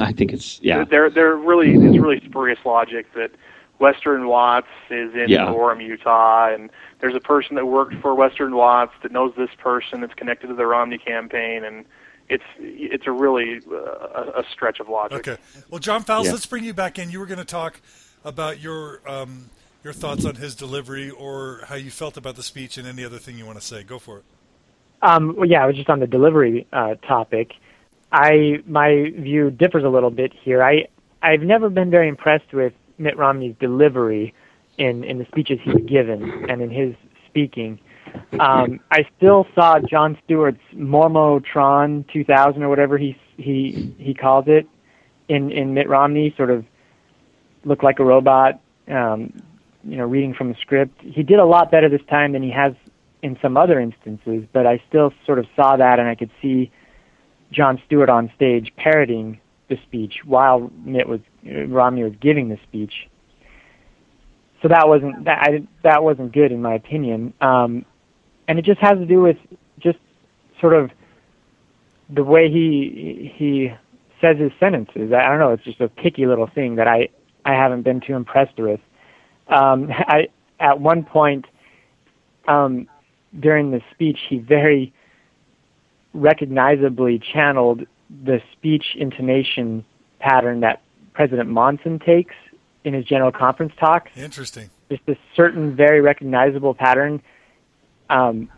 [0.00, 0.84] I think it's yeah.
[0.84, 3.30] They're they're really it's really spurious logic that
[3.78, 5.46] Western Wats is in yeah.
[5.46, 10.00] Orem, Utah, and there's a person that worked for Western Wats that knows this person
[10.00, 11.84] that's connected to the Romney campaign, and
[12.28, 15.28] it's it's a really uh, a stretch of logic.
[15.28, 16.32] Okay, well, John Fowles, yeah.
[16.32, 17.10] let's bring you back in.
[17.10, 17.80] You were going to talk
[18.24, 19.50] about your um,
[19.84, 23.18] your thoughts on his delivery or how you felt about the speech, and any other
[23.18, 23.82] thing you want to say.
[23.82, 24.24] Go for it.
[25.02, 27.52] Um, well, yeah, I was just on the delivery uh, topic.
[28.10, 30.62] I my view differs a little bit here.
[30.62, 30.88] I
[31.22, 34.32] I've never been very impressed with Mitt Romney's delivery
[34.78, 36.94] in in the speeches he's given and in his
[37.28, 37.78] speaking.
[38.40, 44.66] Um, I still saw Jon Stewart's Mormotron 2000 or whatever he he he calls it
[45.28, 46.64] in in Mitt Romney, sort of
[47.64, 49.32] look like a robot, um,
[49.84, 51.00] you know, reading from a script.
[51.02, 52.74] He did a lot better this time than he has
[53.22, 56.70] in some other instances, but I still sort of saw that, and I could see
[57.50, 63.08] Jon Stewart on stage parroting the speech while Mitt was Romney was giving the speech.
[64.62, 67.84] So that wasn't that I, that wasn't good in my opinion, um,
[68.48, 69.36] and it just has to do with
[69.78, 69.98] just
[70.60, 70.90] sort of
[72.08, 73.72] the way he he
[74.20, 75.12] says his sentences.
[75.12, 75.52] I don't know.
[75.52, 77.08] It's just a picky little thing that I
[77.44, 78.80] I haven't been too impressed with.
[79.48, 81.46] Um, I at one point
[82.48, 82.88] um,
[83.38, 84.92] during the speech, he very
[86.14, 87.86] recognizably channeled
[88.24, 89.84] the speech intonation
[90.18, 90.80] pattern that
[91.12, 92.34] President Monson takes
[92.86, 94.10] in his general conference talks.
[94.16, 94.70] Interesting.
[94.88, 97.20] Just a certain very recognizable pattern.
[98.08, 98.48] Um,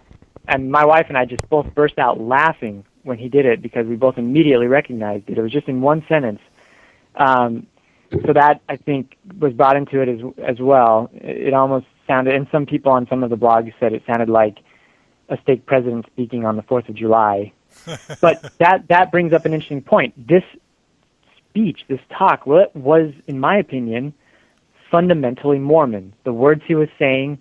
[0.46, 3.86] and my wife and I just both burst out laughing when he did it because
[3.86, 5.38] we both immediately recognized it.
[5.38, 6.40] It was just in one sentence.
[7.16, 7.66] Um,
[8.10, 11.10] so that I think was brought into it as as well.
[11.14, 14.28] It, it almost sounded, and some people on some of the blogs said it sounded
[14.28, 14.58] like
[15.28, 17.52] a state president speaking on the Fourth of July.
[18.20, 20.14] but that that brings up an interesting point.
[20.28, 20.42] This
[21.58, 24.14] speech, this talk, was, in my opinion,
[24.90, 26.14] fundamentally Mormon.
[26.24, 27.38] The words he was saying,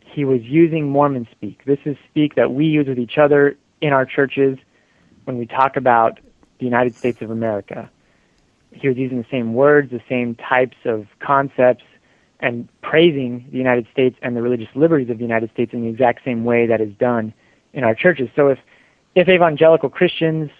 [0.00, 1.64] he was using Mormon speak.
[1.64, 4.58] This is speak that we use with each other in our churches
[5.24, 6.20] when we talk about
[6.58, 7.90] the United States of America.
[8.70, 11.84] He was using the same words, the same types of concepts,
[12.40, 15.88] and praising the United States and the religious liberties of the United States in the
[15.88, 17.34] exact same way that is done
[17.72, 18.28] in our churches.
[18.36, 18.58] So if
[19.14, 20.50] if evangelical Christians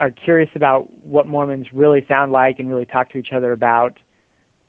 [0.00, 3.98] are curious about what Mormons really sound like and really talk to each other about,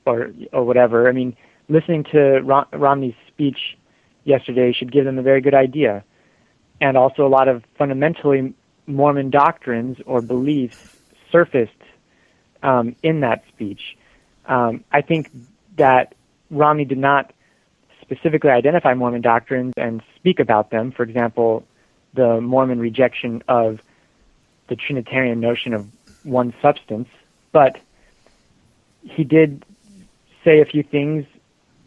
[0.05, 1.35] or or whatever, I mean,
[1.67, 3.77] listening to Rom- Romney's speech
[4.23, 6.03] yesterday should give them a very good idea,
[6.81, 8.53] and also a lot of fundamentally
[8.87, 10.97] Mormon doctrines or beliefs
[11.31, 11.71] surfaced
[12.63, 13.97] um, in that speech.
[14.47, 15.29] Um, I think
[15.77, 16.15] that
[16.49, 17.31] Romney did not
[18.01, 20.91] specifically identify Mormon doctrines and speak about them.
[20.91, 21.63] For example,
[22.15, 23.79] the Mormon rejection of
[24.69, 25.87] the Trinitarian notion of
[26.23, 27.09] one substance,
[27.51, 27.79] but
[29.03, 29.65] he did
[30.43, 31.25] say a few things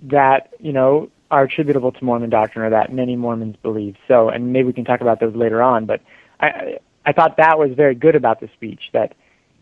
[0.02, 3.96] that you know are attributable to Mormon doctrine or that many Mormons believe.
[4.06, 5.86] So, and maybe we can talk about those later on.
[5.86, 6.02] But
[6.40, 9.14] I, I thought that was very good about the speech that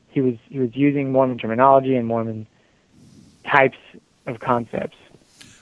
[0.09, 2.47] he was he was using Mormon terminology and Mormon
[3.45, 3.79] types
[4.27, 4.97] of concepts.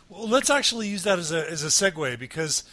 [0.09, 2.65] Well, let's actually use that as a as a segue because.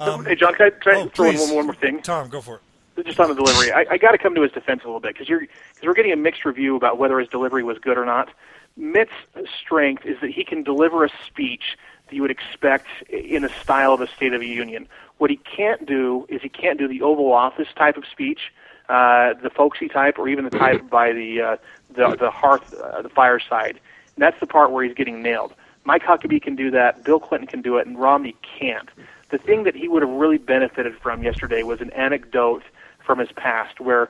[0.00, 1.42] Um, hey, John, can I, can I oh, throw please.
[1.42, 2.02] in one, one more thing?
[2.02, 2.60] Tom, go for it.
[3.02, 5.14] Just on the delivery, I, I got to come to his defense a little bit
[5.14, 8.04] because you're because we're getting a mixed review about whether his delivery was good or
[8.04, 8.30] not.
[8.76, 9.12] Mitt's
[9.60, 11.76] strength is that he can deliver a speech
[12.08, 14.88] that you would expect in the style of a State of the Union.
[15.18, 18.52] What he can't do is he can't do the Oval Office type of speech,
[18.88, 21.56] uh, the folksy type, or even the type by the uh,
[21.94, 23.80] the, the hearth, uh, the fireside.
[24.16, 25.54] And that's the part where he's getting nailed.
[25.84, 28.88] Mike Huckabee can do that, Bill Clinton can do it, and Romney can't.
[29.30, 32.62] The thing that he would have really benefited from yesterday was an anecdote
[33.04, 34.08] from his past where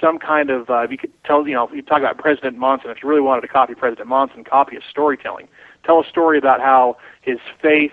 [0.00, 2.90] some kind of uh, you could tell you know if you talk about President Monson
[2.90, 5.48] if you really wanted to copy President Monson copy his storytelling.
[5.84, 7.92] Tell a story about how his faith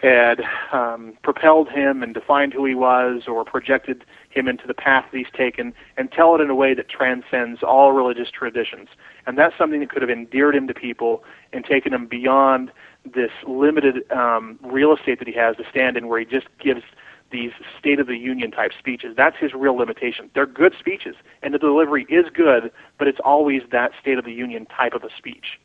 [0.00, 0.42] had
[0.72, 5.18] um, propelled him and defined who he was or projected him into the path that
[5.18, 8.88] he's taken and tell it in a way that transcends all religious traditions.
[9.26, 12.70] And that's something that could have endeared him to people and taken him beyond
[13.04, 16.82] this limited um, real estate that he has to stand in where he just gives
[17.30, 19.14] these State of the Union type speeches.
[19.16, 20.30] That's his real limitation.
[20.34, 24.32] They're good speeches, and the delivery is good, but it's always that State of the
[24.32, 25.60] Union type of a speech.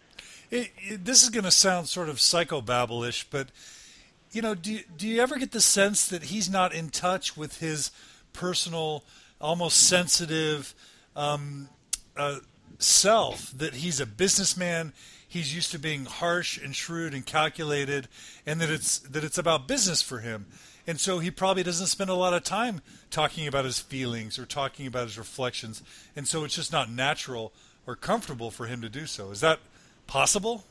[0.51, 3.49] It, it, this is going to sound sort of psychobabblish, but
[4.31, 7.59] you know, do do you ever get the sense that he's not in touch with
[7.59, 7.91] his
[8.33, 9.03] personal,
[9.39, 10.73] almost sensitive
[11.15, 11.69] um,
[12.17, 12.39] uh,
[12.79, 13.51] self?
[13.51, 14.93] That he's a businessman.
[15.27, 18.07] He's used to being harsh and shrewd and calculated,
[18.45, 20.47] and that it's that it's about business for him
[20.85, 24.45] and so he probably doesn't spend a lot of time talking about his feelings or
[24.45, 25.81] talking about his reflections.
[26.15, 27.53] And so it's just not natural
[27.87, 29.31] or comfortable for him to do so.
[29.31, 29.59] Is that
[30.07, 30.65] possible?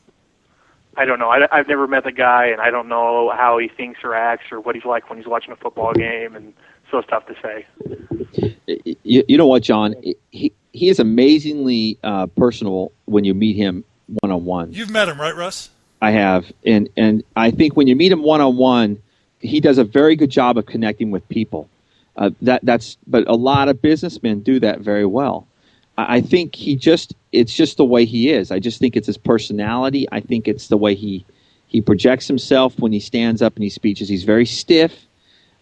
[0.95, 1.29] I don't know.
[1.29, 4.51] I, I've never met the guy, and I don't know how he thinks or acts
[4.51, 6.53] or what he's like when he's watching a football game, and
[6.91, 8.55] so it's tough to say.
[9.03, 9.95] You, you know what, John?
[10.29, 13.83] He he is amazingly uh, personable when you meet him
[14.21, 14.73] one on one.
[14.73, 15.69] You've met him, right, Russ?
[15.99, 19.01] I have, and and I think when you meet him one on one,
[19.43, 21.69] he does a very good job of connecting with people.
[22.15, 25.47] Uh, that that's but a lot of businessmen do that very well.
[25.97, 28.51] I, I think he just it's just the way he is.
[28.51, 30.07] I just think it's his personality.
[30.11, 31.25] I think it's the way he
[31.67, 34.07] he projects himself when he stands up and he speeches.
[34.07, 34.93] He's very stiff.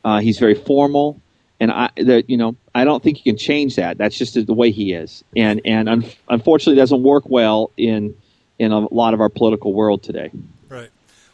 [0.03, 1.21] Uh, he's very formal,
[1.59, 3.97] and I that you know I don't think you can change that.
[3.97, 8.15] That's just the way he is, and and un- unfortunately doesn't work well in
[8.59, 10.31] in a lot of our political world today.
[10.67, 10.89] Right.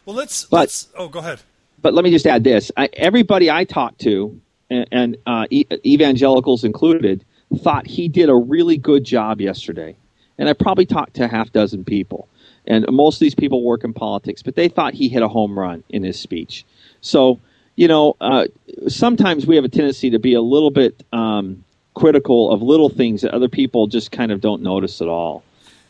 [0.06, 0.44] Well, let's.
[0.44, 1.40] But, let's oh, go ahead
[1.80, 5.66] but let me just add this: I, everybody I talked to, and, and uh, e-
[5.84, 7.24] evangelicals included,
[7.56, 9.96] thought he did a really good job yesterday.
[10.38, 12.28] And I probably talked to a half dozen people.
[12.66, 15.58] And most of these people work in politics, but they thought he hit a home
[15.58, 16.64] run in his speech.
[17.00, 17.40] So,
[17.76, 18.44] you know, uh,
[18.88, 21.64] sometimes we have a tendency to be a little bit um,
[21.94, 25.42] critical of little things that other people just kind of don't notice at all.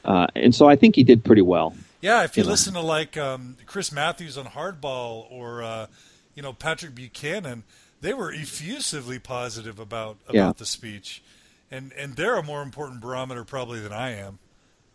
[0.04, 1.74] Uh, and so I think he did pretty well.
[2.00, 5.86] Yeah, if you listen to like um, Chris Matthews on Hardball or uh,
[6.34, 7.64] you know Patrick Buchanan,
[8.00, 10.52] they were effusively positive about about Yeah.
[10.56, 11.22] the speech,
[11.70, 14.38] and and they're a more important barometer probably than I am,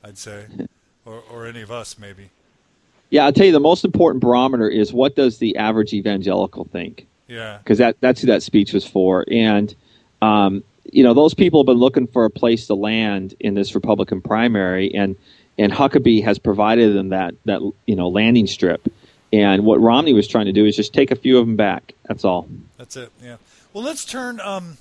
[0.04, 0.46] I'd say,
[1.06, 2.30] or or any of us maybe.
[3.10, 7.06] Yeah, I'll tell you the most important barometer is what does the average evangelical think?
[7.28, 9.26] Yeah, because that that's who that speech was for.
[9.30, 9.76] And
[10.22, 13.76] um, you know, those people have been looking for a place to land in this
[13.76, 15.18] Republican primary, and
[15.58, 18.92] and Huckabee has provided them that that you know landing strip.
[19.32, 21.94] And what Romney was trying to do is just take a few of them back.
[22.08, 22.48] That's all.
[22.78, 23.12] that's it.
[23.22, 23.38] Yeah.
[23.74, 24.40] Well, let's turn.
[24.40, 24.78] Um,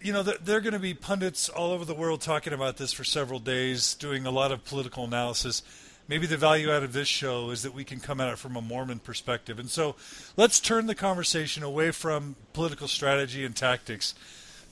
[0.00, 3.04] you know, are going to be pundits all over the world talking about this for
[3.04, 5.62] several days, doing a lot of political analysis.
[6.06, 8.56] Maybe the value out of this show is that we can come at it from
[8.56, 9.58] a Mormon perspective.
[9.58, 9.96] And so
[10.36, 14.14] let's turn the conversation away from political strategy and tactics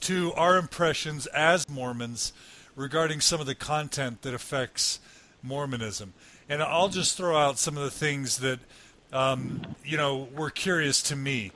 [0.00, 2.32] to our impressions as Mormons
[2.76, 5.00] regarding some of the content that affects
[5.42, 6.14] Mormonism.
[6.48, 8.60] And I'll just throw out some of the things that,
[9.12, 11.50] um, you know, were curious to me.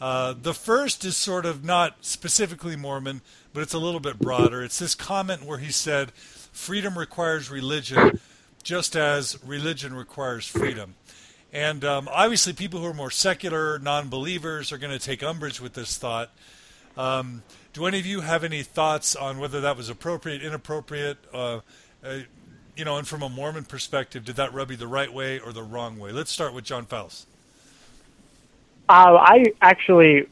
[0.00, 3.20] Uh, the first is sort of not specifically Mormon,
[3.52, 4.62] but it's a little bit broader.
[4.62, 8.18] It's this comment where he said, freedom requires religion
[8.62, 10.94] just as religion requires freedom.
[11.52, 15.60] And um, obviously, people who are more secular, non believers, are going to take umbrage
[15.60, 16.30] with this thought.
[16.96, 21.18] Um, do any of you have any thoughts on whether that was appropriate, inappropriate?
[21.32, 21.60] Uh,
[22.04, 22.18] uh,
[22.76, 25.52] you know, and from a Mormon perspective, did that rub you the right way or
[25.52, 26.12] the wrong way?
[26.12, 27.26] Let's start with John Fowles.
[28.88, 30.26] Uh, I actually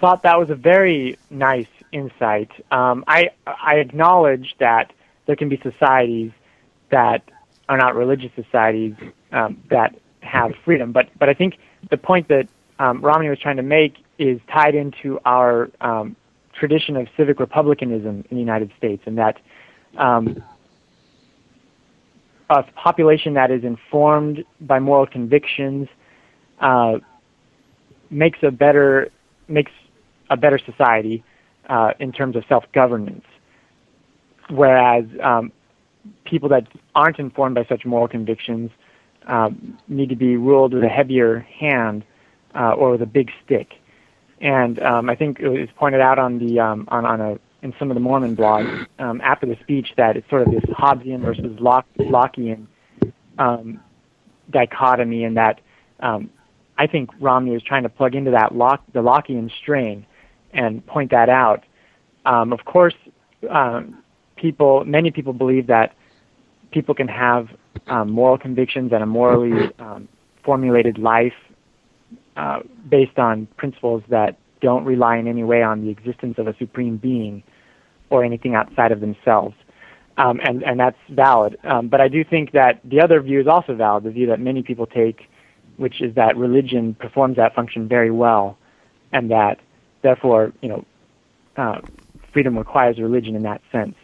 [0.00, 2.50] thought that was a very nice insight.
[2.70, 4.92] Um, I I acknowledge that
[5.26, 6.32] there can be societies
[6.90, 7.22] that
[7.68, 8.94] are not religious societies
[9.32, 11.58] um, that have freedom, but but I think
[11.90, 12.48] the point that
[12.78, 16.16] um, Romney was trying to make is tied into our um,
[16.52, 19.38] tradition of civic republicanism in the United States, and that
[19.96, 20.42] um,
[22.50, 25.88] a population that is informed by moral convictions.
[26.60, 26.98] Uh,
[28.10, 29.10] makes a better
[29.48, 29.72] makes
[30.30, 31.22] a better society
[31.68, 33.24] uh, in terms of self governance,
[34.50, 35.52] whereas um,
[36.24, 38.70] people that aren't informed by such moral convictions
[39.26, 42.04] um, need to be ruled with a heavier hand
[42.54, 43.74] uh, or with a big stick.
[44.40, 47.74] And um, I think it was pointed out on the um, on on a in
[47.78, 51.20] some of the Mormon blogs um, after the speech that it's sort of this Hobbesian
[51.22, 52.66] versus Locke, Lockean
[53.38, 53.80] um,
[54.50, 55.60] dichotomy, and that
[56.00, 56.30] um,
[56.76, 60.04] I think Romney was trying to plug into that Locke, the Lockean strain
[60.52, 61.64] and point that out.
[62.26, 62.94] Um, of course,
[63.50, 64.02] um,
[64.36, 65.94] people, many people believe that
[66.70, 67.48] people can have
[67.86, 70.08] um, moral convictions and a morally um,
[70.42, 71.34] formulated life
[72.36, 76.56] uh, based on principles that don't rely in any way on the existence of a
[76.56, 77.42] supreme being
[78.10, 79.54] or anything outside of themselves.
[80.16, 81.58] Um, and, and that's valid.
[81.64, 84.38] Um, but I do think that the other view is also valid, the view that
[84.38, 85.28] many people take
[85.76, 88.56] which is that religion performs that function very well,
[89.12, 89.58] and that
[90.02, 90.84] therefore, you know,
[91.56, 91.80] uh,
[92.32, 93.96] freedom requires religion in that sense.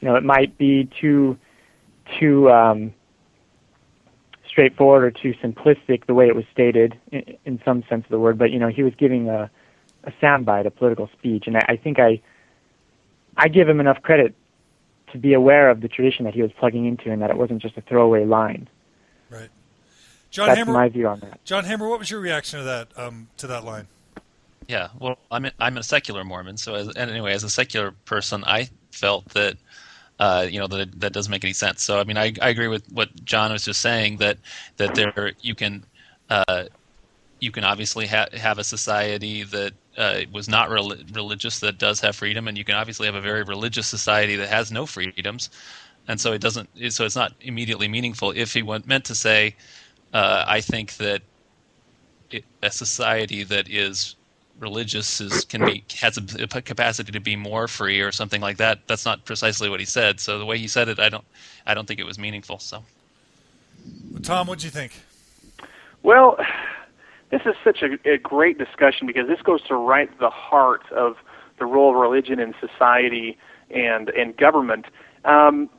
[0.00, 1.38] You know, it might be too
[2.18, 2.92] too um,
[4.54, 8.20] straightforward or too simplistic the way it was stated in, in some sense of the
[8.20, 9.50] word, but you know, he was giving a
[10.04, 12.20] a soundbite, a political speech, and I, I think I
[13.36, 14.34] I give him enough credit
[15.12, 17.60] to be aware of the tradition that he was plugging into, and that it wasn't
[17.60, 18.68] just a throwaway line.
[19.28, 19.48] Right.
[20.30, 20.72] John That's Hamer.
[20.72, 21.44] my view on that.
[21.44, 23.88] John Hamer, what was your reaction to that um, to that line?
[24.68, 27.92] Yeah, well, I'm a, I'm a secular Mormon, so as, and anyway, as a secular
[28.04, 29.56] person, I felt that
[30.18, 31.82] uh, you know that that doesn't make any sense.
[31.82, 34.38] So I mean, I, I agree with what John was just saying that
[34.76, 35.84] that there you can
[36.28, 36.64] uh,
[37.40, 42.00] you can obviously ha- have a society that uh, was not rel- religious that does
[42.00, 45.50] have freedom, and you can obviously have a very religious society that has no freedoms,
[46.08, 46.70] and so it doesn't.
[46.90, 48.32] So it's not immediately meaningful.
[48.32, 49.56] If he went, meant to say,
[50.12, 51.22] uh, I think that
[52.30, 54.16] it, a society that is
[54.58, 58.56] religious is can be has a, a capacity to be more free or something like
[58.58, 58.80] that.
[58.86, 60.20] That's not precisely what he said.
[60.20, 61.24] So the way he said it, I don't
[61.66, 62.58] I don't think it was meaningful.
[62.58, 62.82] So
[64.22, 64.92] Tom, what do you think?
[66.02, 66.38] Well,
[67.30, 71.16] this is such a, a great discussion because this goes to right the heart of
[71.58, 73.38] the role of religion in society
[73.70, 74.86] and and government.
[75.24, 75.70] Um,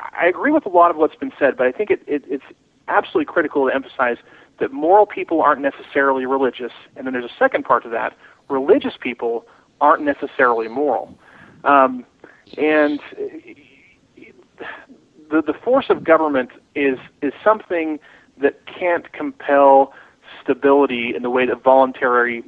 [0.00, 2.44] I agree with a lot of what's been said, but I think it, it, it's
[2.88, 4.16] absolutely critical to emphasize
[4.60, 6.72] that moral people aren't necessarily religious.
[6.96, 8.16] And then there's a second part to that:
[8.48, 9.46] religious people
[9.80, 11.14] aren't necessarily moral.
[11.64, 12.04] Um,
[12.56, 13.00] and
[15.30, 17.98] the the force of government is is something
[18.40, 19.92] that can't compel
[20.42, 22.42] stability in the way that voluntary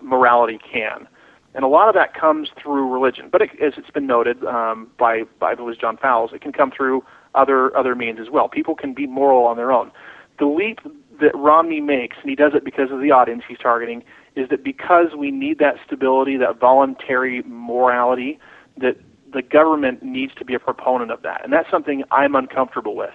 [0.00, 1.06] morality can.
[1.54, 3.28] And a lot of that comes through religion.
[3.30, 6.70] But it, as it's been noted um, by, by I John Fowles, it can come
[6.70, 8.48] through other other means as well.
[8.48, 9.90] People can be moral on their own.
[10.38, 10.80] The leap
[11.20, 14.02] that Romney makes, and he does it because of the audience he's targeting,
[14.36, 18.38] is that because we need that stability, that voluntary morality,
[18.78, 18.96] that
[19.32, 21.42] the government needs to be a proponent of that.
[21.44, 23.14] And that's something I'm uncomfortable with.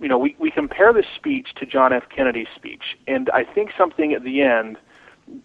[0.00, 2.04] You know, we, we compare this speech to John F.
[2.08, 4.76] Kennedy's speech, and I think something at the end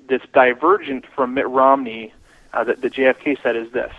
[0.09, 2.13] that's divergent from Mitt Romney
[2.53, 3.91] uh, that, that JFK said is this.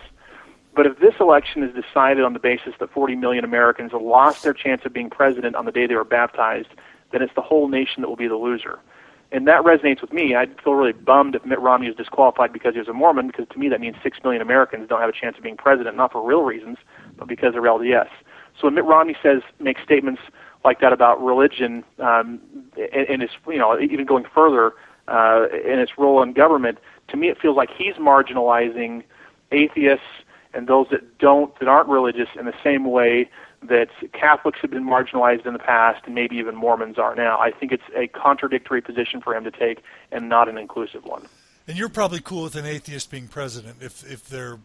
[0.75, 4.53] But if this election is decided on the basis that 40 million Americans lost their
[4.53, 6.69] chance of being president on the day they were baptized,
[7.15, 8.79] then it's the whole nation that will be the loser.
[9.33, 10.35] And that resonates with me.
[10.35, 13.47] I'd feel really bummed if Mitt Romney was disqualified because he was a Mormon, because
[13.51, 16.13] to me that means 6 million Americans don't have a chance of being president, not
[16.13, 16.79] for real reasons,
[17.17, 18.09] but because of LDS.
[18.61, 20.21] So when Mitt Romney says, makes statements
[20.65, 22.41] like that about religion, um,
[22.77, 24.75] and, and is, you know, even going further,
[25.09, 29.03] uh, in its role in government, to me it feels like he's marginalizing
[29.53, 30.07] atheists
[30.55, 33.29] and those that don't that aren't religious in the same way
[33.69, 37.39] that Catholics have been marginalized in the past and maybe even Mormons are now.
[37.39, 41.27] I think it's a contradictory position for him to take and not an inclusive one.
[41.67, 44.59] And you're probably cool with an atheist being president if if they're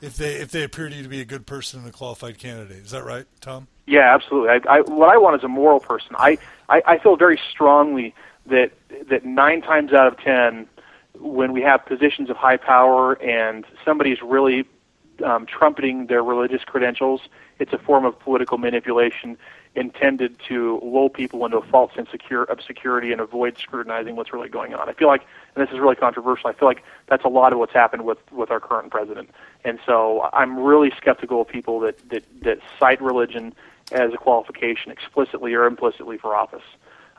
[0.00, 2.38] if they if they appear to you to be a good person and a qualified
[2.38, 2.78] candidate.
[2.78, 3.68] Is that right, Tom?
[3.86, 4.48] Yeah, absolutely.
[4.50, 6.16] I, I, what I want is a moral person.
[6.18, 8.14] I, I, I feel very strongly
[8.46, 8.72] that
[9.10, 10.66] that nine times out of ten,
[11.18, 14.64] when we have positions of high power and somebody's really
[15.24, 17.20] um, trumpeting their religious credentials,
[17.58, 19.38] it's a form of political manipulation
[19.74, 24.48] intended to lull people into a false sense of security and avoid scrutinizing what's really
[24.48, 24.88] going on.
[24.88, 25.22] I feel like,
[25.54, 28.18] and this is really controversial, I feel like that's a lot of what's happened with,
[28.32, 29.30] with our current president.
[29.64, 33.52] And so I'm really skeptical of people that, that, that cite religion
[33.92, 36.62] as a qualification explicitly or implicitly for office.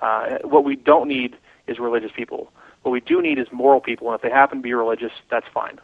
[0.02, 1.36] Uh, what we don't need
[1.68, 2.52] is religious people.
[2.84, 5.48] What we do need is moral people, and if they happen to be religious, that's
[5.54, 5.80] fine.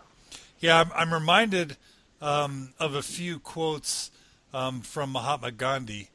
[0.59, 1.77] Yeah, I'm, reminded
[2.21, 4.11] um, of a few quotes
[4.53, 6.09] um, from Mahatma Gandhi.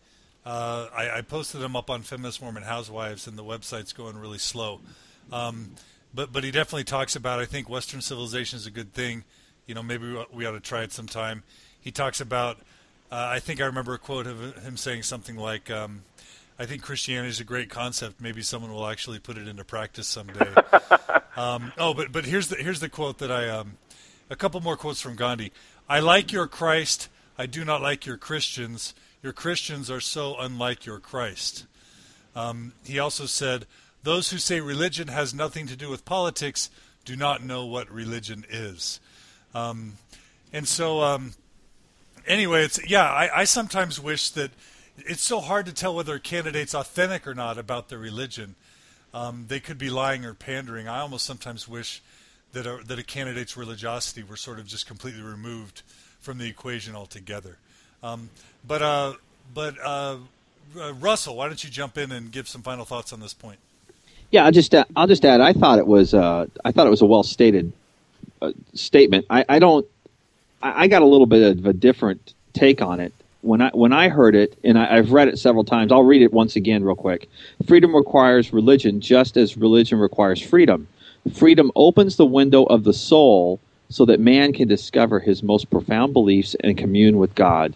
[0.45, 4.39] Uh, I, I, posted them up on Feminist Mormon Housewives, and the website's going really
[4.39, 4.81] slow.
[5.33, 5.73] Um,
[6.15, 9.25] but but he definitely talks about I think Western civilization is a good thing.
[9.67, 11.43] You know, maybe we, we ought to try it sometime.
[11.81, 12.59] He talks about.
[13.11, 16.03] Uh, I think I remember a quote of him saying something like, um,
[16.59, 18.21] I think Christianity is a great concept.
[18.21, 20.49] Maybe someone will actually put it into practice someday.
[21.37, 23.79] um, oh, but but here's the here's the quote that I um,
[24.31, 25.53] a couple more quotes from Gandhi.
[25.89, 27.09] I like your Christ.
[27.39, 28.95] I do not like your Christians.
[29.23, 31.67] Your Christians are so unlike your Christ.
[32.35, 33.67] Um, he also said,
[34.03, 36.71] Those who say religion has nothing to do with politics
[37.05, 39.01] do not know what religion is.
[39.55, 39.95] Um,
[40.53, 41.33] and so, um,
[42.27, 43.11] anyway, it's yeah.
[43.11, 44.51] I, I sometimes wish that
[44.99, 48.55] it's so hard to tell whether a candidate's authentic or not about their religion.
[49.15, 50.89] Um, they could be lying or pandering.
[50.89, 52.03] I almost sometimes wish
[52.53, 55.83] that a, that a candidate's religiosity were sort of just completely removed
[56.27, 57.57] from the equation altogether.
[58.03, 58.29] Um,
[58.67, 59.15] but uh,
[59.55, 60.17] but uh,
[60.77, 63.61] uh, Russell, why don't you jump in and give some final thoughts on this point?
[64.33, 65.41] Yeah, I'll just I'll just add.
[65.41, 67.73] I thought it was uh, I thought it was a well stated
[68.43, 69.25] uh, statement.
[69.31, 69.87] I, I don't.
[70.61, 73.93] I, I got a little bit of a different take on it when I when
[73.93, 75.93] I heard it, and I, have read it several times.
[75.93, 77.31] I'll read it once again, real quick.
[77.69, 80.89] Freedom requires religion, just as religion requires freedom.
[81.33, 86.13] Freedom opens the window of the soul so that man can discover his most profound
[86.13, 87.75] beliefs and commune with God.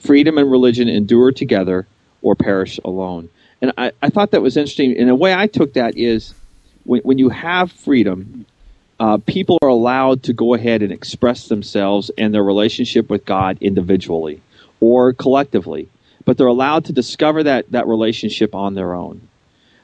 [0.00, 1.86] Freedom and religion endure together
[2.22, 3.28] or perish alone.
[3.62, 4.96] And I, I thought that was interesting.
[4.98, 6.34] And the way I took that is
[6.84, 8.46] when, when you have freedom,
[8.98, 13.58] uh, people are allowed to go ahead and express themselves and their relationship with God
[13.60, 14.40] individually
[14.80, 15.88] or collectively,
[16.24, 19.28] but they're allowed to discover that, that relationship on their own.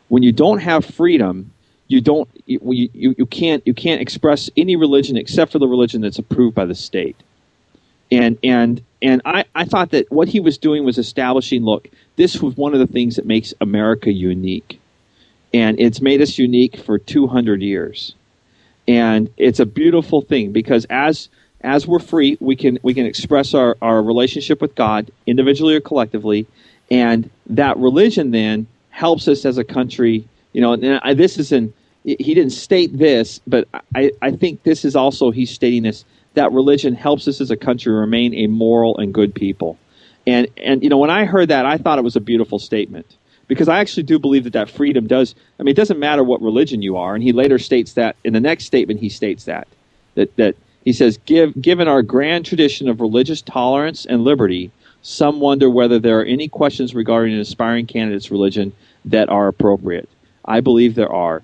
[0.09, 1.53] When you don't have freedom,
[1.91, 2.61] you don't you,
[2.95, 6.65] you, you can't you can't express any religion except for the religion that's approved by
[6.65, 7.17] the state.
[8.13, 12.41] And and and I, I thought that what he was doing was establishing look, this
[12.41, 14.81] was one of the things that makes America unique.
[15.53, 18.15] And it's made us unique for 200 years.
[18.87, 21.29] And it's a beautiful thing because as
[21.61, 25.81] as we're free, we can we can express our, our relationship with God individually or
[25.81, 26.47] collectively,
[26.89, 30.29] and that religion then helps us as a country.
[30.53, 31.73] You know, and I, this is in
[32.05, 36.53] he didn't state this, but I, I think this is also he's stating this that
[36.53, 39.79] religion helps us as a country remain a moral and good people.
[40.27, 43.17] And and you know when I heard that, I thought it was a beautiful statement
[43.49, 45.35] because I actually do believe that that freedom does.
[45.59, 48.33] I mean, it doesn't matter what religion you are, and he later states that in
[48.33, 49.69] the next statement he states that
[50.15, 54.71] that that he says, Give, given our grand tradition of religious tolerance and liberty,
[55.03, 58.73] some wonder whether there are any questions regarding an aspiring candidate's religion
[59.05, 60.09] that are appropriate.
[60.45, 61.43] I believe there are.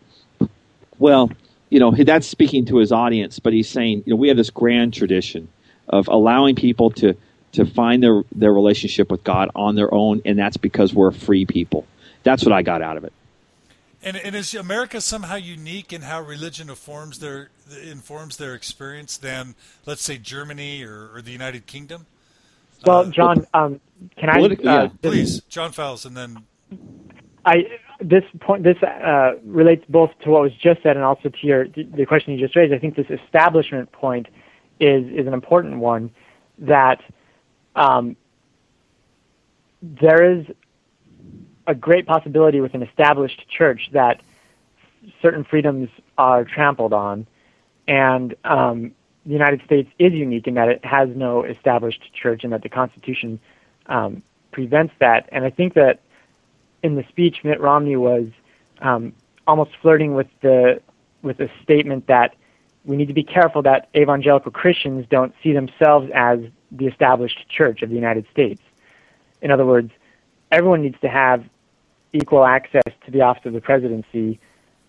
[0.98, 1.30] Well,
[1.70, 4.50] you know, that's speaking to his audience, but he's saying, you know, we have this
[4.50, 5.48] grand tradition
[5.88, 7.16] of allowing people to,
[7.52, 11.44] to find their, their relationship with God on their own, and that's because we're free
[11.44, 11.86] people.
[12.22, 13.12] That's what I got out of it.
[14.02, 17.50] And, and is America somehow unique in how religion informs their
[17.82, 22.06] informs their experience than, let's say, Germany or, or the United Kingdom?
[22.84, 23.80] Well, uh, John, um,
[24.16, 24.40] can I?
[24.42, 24.88] Uh, yeah.
[25.02, 26.44] Please, John Fowles, and then.
[27.44, 27.64] I
[28.08, 31.66] this point this uh, relates both to what was just said and also to your
[31.68, 32.72] the question you just raised.
[32.72, 34.28] I think this establishment point
[34.78, 36.10] is is an important one
[36.58, 37.02] that
[37.74, 38.16] um,
[39.82, 40.46] there is
[41.66, 44.20] a great possibility with an established church that
[45.20, 47.26] certain freedoms are trampled on,
[47.88, 48.92] and um,
[49.24, 52.68] the United States is unique in that it has no established church, and that the
[52.68, 53.40] Constitution
[53.86, 55.28] um, prevents that.
[55.32, 56.00] And I think that
[56.86, 58.28] in the speech, Mitt Romney was
[58.80, 59.12] um,
[59.46, 60.80] almost flirting with the
[61.22, 62.34] with a statement that
[62.84, 66.38] we need to be careful that evangelical Christians don't see themselves as
[66.70, 68.62] the established church of the United States.
[69.42, 69.90] In other words,
[70.52, 71.44] everyone needs to have
[72.12, 74.38] equal access to the office of the presidency,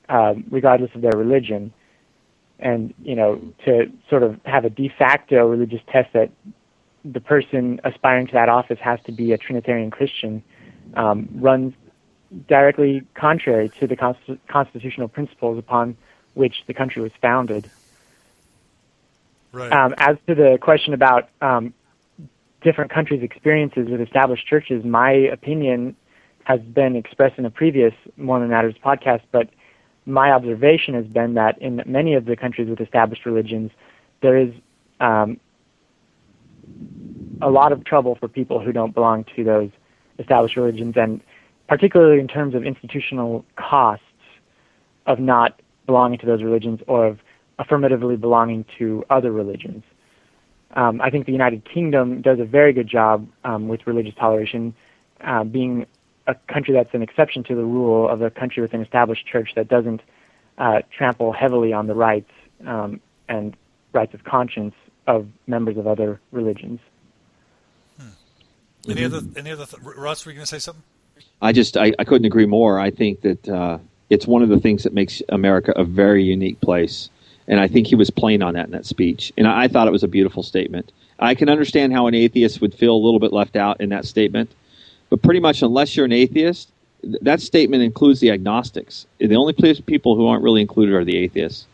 [0.09, 1.73] um, regardless of their religion,
[2.59, 6.29] and you know to sort of have a de facto religious test that
[7.03, 10.43] the person aspiring to that office has to be a Trinitarian Christian
[10.95, 11.73] um, runs
[12.47, 15.97] directly contrary to the const- constitutional principles upon
[16.33, 17.69] which the country was founded.
[19.51, 19.71] Right.
[19.71, 21.73] Um, as to the question about um,
[22.61, 25.95] different countries' experiences with established churches, my opinion
[26.43, 29.49] has been expressed in a previous Mormon Matters podcast, but
[30.05, 33.71] my observation has been that in many of the countries with established religions,
[34.21, 34.53] there is
[34.99, 35.39] um,
[37.41, 39.69] a lot of trouble for people who don't belong to those
[40.19, 41.21] established religions, and
[41.67, 44.03] particularly in terms of institutional costs
[45.05, 47.19] of not belonging to those religions or of
[47.59, 49.83] affirmatively belonging to other religions.
[50.75, 54.75] Um, I think the United Kingdom does a very good job um, with religious toleration,
[55.21, 55.85] uh, being
[56.27, 59.51] a country that's an exception to the rule of a country with an established church
[59.55, 60.01] that doesn't
[60.57, 62.29] uh, trample heavily on the rights
[62.65, 62.99] um,
[63.29, 63.55] and
[63.93, 64.75] rights of conscience
[65.07, 66.79] of members of other religions.
[67.97, 68.09] Hmm.
[68.89, 69.15] Any mm-hmm.
[69.15, 69.27] other?
[69.39, 69.65] Any other?
[69.65, 70.83] Th- Ross, were you going to say something?
[71.41, 72.79] I just I, I couldn't agree more.
[72.79, 73.77] I think that uh,
[74.09, 77.09] it's one of the things that makes America a very unique place,
[77.47, 79.31] and I think he was playing on that in that speech.
[79.37, 80.91] And I, I thought it was a beautiful statement.
[81.19, 84.05] I can understand how an atheist would feel a little bit left out in that
[84.05, 84.51] statement
[85.09, 86.71] but pretty much, unless you're an atheist,
[87.21, 89.05] that statement includes the agnostics.
[89.19, 91.65] The only people who aren't really included are the atheists.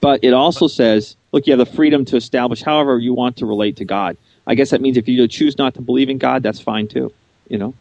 [0.00, 3.46] But it also says, look, you have the freedom to establish however you want to
[3.46, 4.16] relate to God.
[4.46, 7.12] I guess that means if you choose not to believe in God, that's fine too.
[7.48, 7.74] You know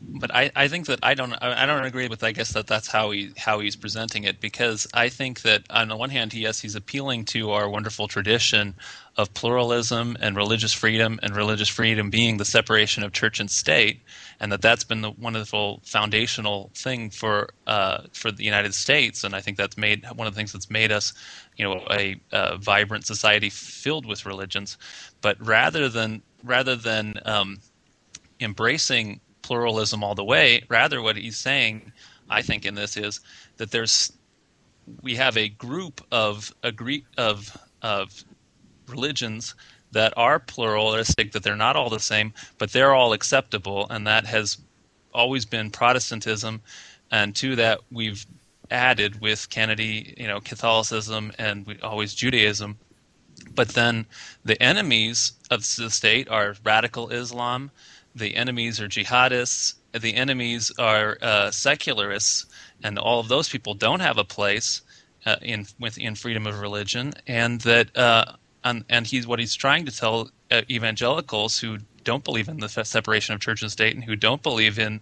[0.00, 2.88] but I, I think that I don't I don't agree with I guess that that's
[2.88, 6.60] how he how he's presenting it because I think that on the one hand yes
[6.60, 8.74] he's appealing to our wonderful tradition
[9.16, 14.00] of pluralism and religious freedom and religious freedom being the separation of church and state
[14.40, 19.24] and that that's been the wonderful foundational thing for uh, for the United States.
[19.24, 21.12] And I think that's made one of the things that's made us
[21.56, 24.76] you know a, a vibrant society filled with religions.
[25.22, 27.58] But rather than rather than um,
[28.40, 30.64] embracing pluralism all the way.
[30.68, 31.92] Rather, what he's saying,
[32.28, 33.20] I think, in this is
[33.58, 34.12] that there's
[35.02, 38.24] we have a group of agree of of
[38.88, 39.54] religions
[39.92, 44.26] that are pluralistic, that they're not all the same, but they're all acceptable, and that
[44.26, 44.58] has
[45.14, 46.60] always been Protestantism.
[47.10, 48.26] And to that, we've
[48.70, 52.76] added with Kennedy, you know, Catholicism and we, always Judaism.
[53.54, 54.06] But then
[54.44, 57.70] the enemies of the state are radical Islam,
[58.16, 62.46] the enemies are jihadists, the enemies are uh, secularists,
[62.82, 64.80] and all of those people don't have a place
[65.26, 68.24] uh, in within freedom of religion, and that uh,
[68.64, 72.68] and, and he's what he's trying to tell uh, evangelicals who don't believe in the
[72.68, 75.00] separation of church and state and who don't believe in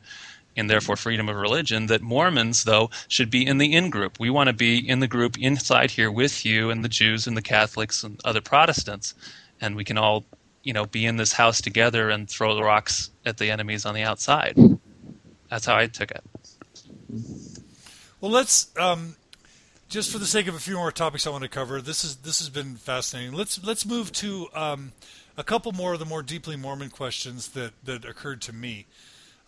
[0.57, 4.21] in therefore freedom of religion that Mormons though should be in the in group.
[4.21, 7.37] We want to be in the group inside here with you and the Jews and
[7.37, 9.15] the Catholics and other Protestants,
[9.61, 10.25] and we can all
[10.65, 13.95] you know, be in this house together and throw the rocks at the enemies on
[13.95, 14.59] the outside.
[15.49, 16.25] That's how I took it.
[18.21, 19.15] Well, let's um,
[19.89, 21.81] just for the sake of a few more topics I want to cover.
[21.81, 23.35] This is this has been fascinating.
[23.35, 24.93] Let's let's move to um,
[25.37, 28.87] a couple more of the more deeply Mormon questions that that occurred to me.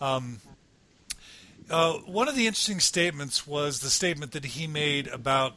[0.01, 0.41] Um,
[1.69, 5.55] uh, one of the interesting statements was the statement that he made about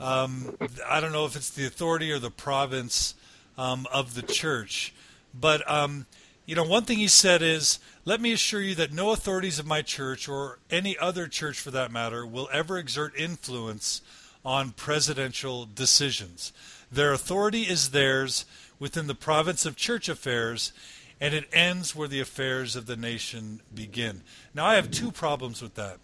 [0.00, 0.56] Um,
[0.88, 3.14] I don't know if it's the authority or the province
[3.56, 4.94] um, of the church,
[5.34, 6.06] but um,
[6.46, 9.66] you know, one thing he said is, "Let me assure you that no authorities of
[9.66, 14.02] my church or any other church, for that matter, will ever exert influence
[14.44, 16.52] on presidential decisions.
[16.90, 18.44] Their authority is theirs
[18.78, 20.72] within the province of church affairs."
[21.20, 24.22] And it ends where the affairs of the nation begin.
[24.54, 26.00] Now, I have two problems with that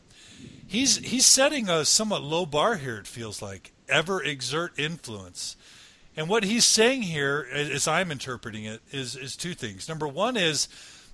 [0.69, 2.99] he's he's setting a somewhat low bar here.
[2.99, 5.57] It feels like ever exert influence,
[6.19, 9.89] and what he's saying here, as I'm interpreting it, is is two things.
[9.89, 10.67] Number one is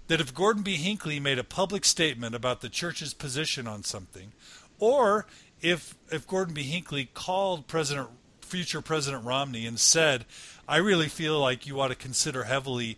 [0.07, 0.77] that if Gordon B.
[0.77, 4.33] Hinckley made a public statement about the church's position on something,
[4.79, 5.27] or
[5.61, 6.63] if if Gordon B.
[6.63, 8.09] Hinckley called President
[8.41, 10.25] future President Romney and said,
[10.67, 12.97] "I really feel like you ought to consider heavily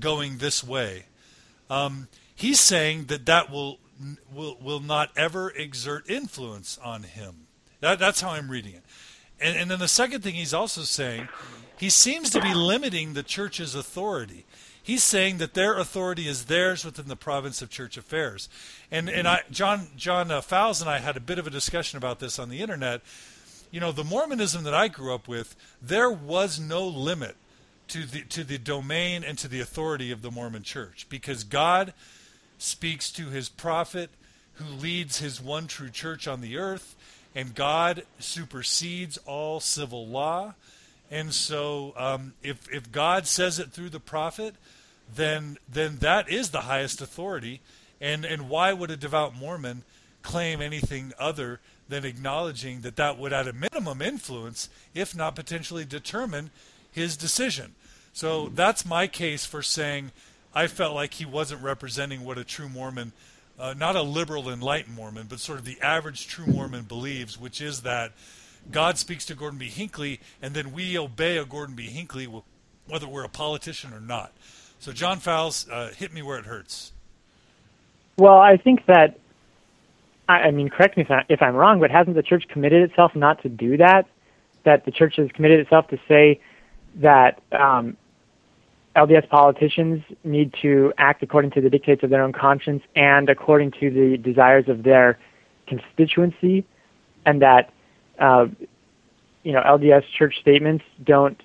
[0.00, 1.04] going this way,"
[1.68, 3.78] um, he's saying that that will
[4.32, 7.46] will will not ever exert influence on him.
[7.80, 8.84] That, that's how I'm reading it.
[9.42, 11.28] And, and then the second thing he's also saying,
[11.76, 14.44] he seems to be limiting the church's authority.
[14.82, 18.48] He's saying that their authority is theirs within the province of church affairs.
[18.90, 21.98] And and I John John uh, Fowles and I had a bit of a discussion
[21.98, 23.02] about this on the internet.
[23.70, 27.36] You know, the Mormonism that I grew up with, there was no limit
[27.88, 31.94] to the to the domain and to the authority of the Mormon church because God
[32.58, 34.10] speaks to his prophet
[34.54, 36.94] who leads his one true church on the earth,
[37.34, 40.54] and God supersedes all civil law.
[41.10, 44.54] And so, um, if if God says it through the prophet,
[45.14, 47.60] then then that is the highest authority.
[48.00, 49.82] And and why would a devout Mormon
[50.22, 55.84] claim anything other than acknowledging that that would, at a minimum, influence, if not potentially
[55.84, 56.50] determine,
[56.90, 57.74] his decision?
[58.12, 60.12] So that's my case for saying
[60.54, 63.12] I felt like he wasn't representing what a true Mormon,
[63.58, 67.60] uh, not a liberal enlightened Mormon, but sort of the average true Mormon believes, which
[67.60, 68.12] is that
[68.70, 69.66] God speaks to Gordon B.
[69.66, 71.84] Hinckley, and then we obey a Gordon B.
[71.84, 72.28] Hinckley,
[72.86, 74.32] whether we're a politician or not.
[74.78, 76.92] So, John Fowles, uh, hit me where it hurts.
[78.18, 79.18] Well, I think that,
[80.28, 82.90] I, I mean, correct me if, I, if I'm wrong, but hasn't the church committed
[82.90, 84.06] itself not to do that?
[84.64, 86.40] That the church has committed itself to say
[86.96, 87.96] that um,
[88.94, 93.70] LDS politicians need to act according to the dictates of their own conscience and according
[93.72, 95.18] to the desires of their
[95.66, 96.64] constituency,
[97.24, 97.72] and that
[98.18, 98.46] uh,
[99.42, 101.40] you know LDS church statements don't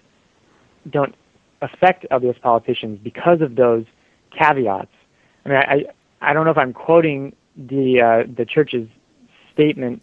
[0.89, 1.15] don't
[1.61, 3.85] affect LDS politicians because of those
[4.37, 4.91] caveats.
[5.45, 5.85] I mean, I
[6.21, 8.89] I don't know if I'm quoting the uh, the church's
[9.53, 10.01] statement,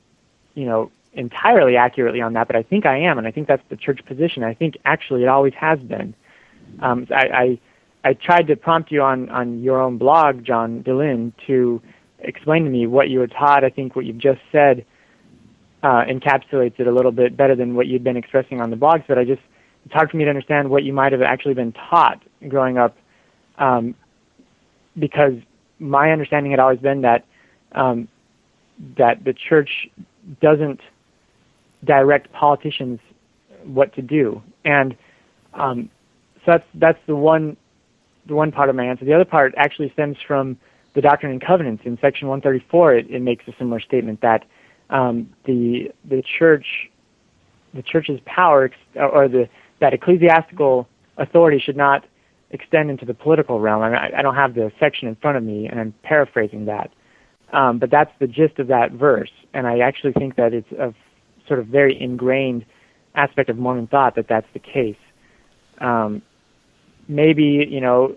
[0.54, 3.62] you know, entirely accurately on that, but I think I am, and I think that's
[3.68, 4.42] the church position.
[4.42, 6.14] I think actually it always has been.
[6.80, 7.60] Um, I, I
[8.04, 11.80] I tried to prompt you on on your own blog, John Dehlin, to
[12.20, 13.64] explain to me what you were taught.
[13.64, 14.84] I think what you've just said
[15.82, 19.04] uh, encapsulates it a little bit better than what you'd been expressing on the blogs.
[19.06, 19.42] But I just
[19.84, 22.96] it's hard for me to understand what you might have actually been taught growing up,
[23.58, 23.94] um,
[24.98, 25.34] because
[25.78, 27.24] my understanding had always been that
[27.72, 28.08] um,
[28.96, 29.88] that the church
[30.40, 30.80] doesn't
[31.84, 33.00] direct politicians
[33.64, 34.96] what to do, and
[35.52, 35.90] um,
[36.44, 37.56] so that's that's the one
[38.26, 39.04] the one part of my answer.
[39.04, 40.56] The other part actually stems from
[40.94, 42.94] the Doctrine and Covenants in section 134.
[42.94, 44.44] It, it makes a similar statement that
[44.90, 46.66] um, the the church
[47.74, 49.48] the church's power or the
[49.80, 50.88] that ecclesiastical
[51.18, 52.04] authority should not
[52.50, 53.82] extend into the political realm.
[53.82, 56.66] I, mean, I, I don't have the section in front of me, and I'm paraphrasing
[56.66, 56.90] that.
[57.52, 60.94] Um, but that's the gist of that verse, and I actually think that it's a
[61.46, 62.64] sort of very ingrained
[63.14, 64.96] aspect of Mormon thought that that's the case.
[65.78, 66.22] Um,
[67.08, 68.16] maybe you know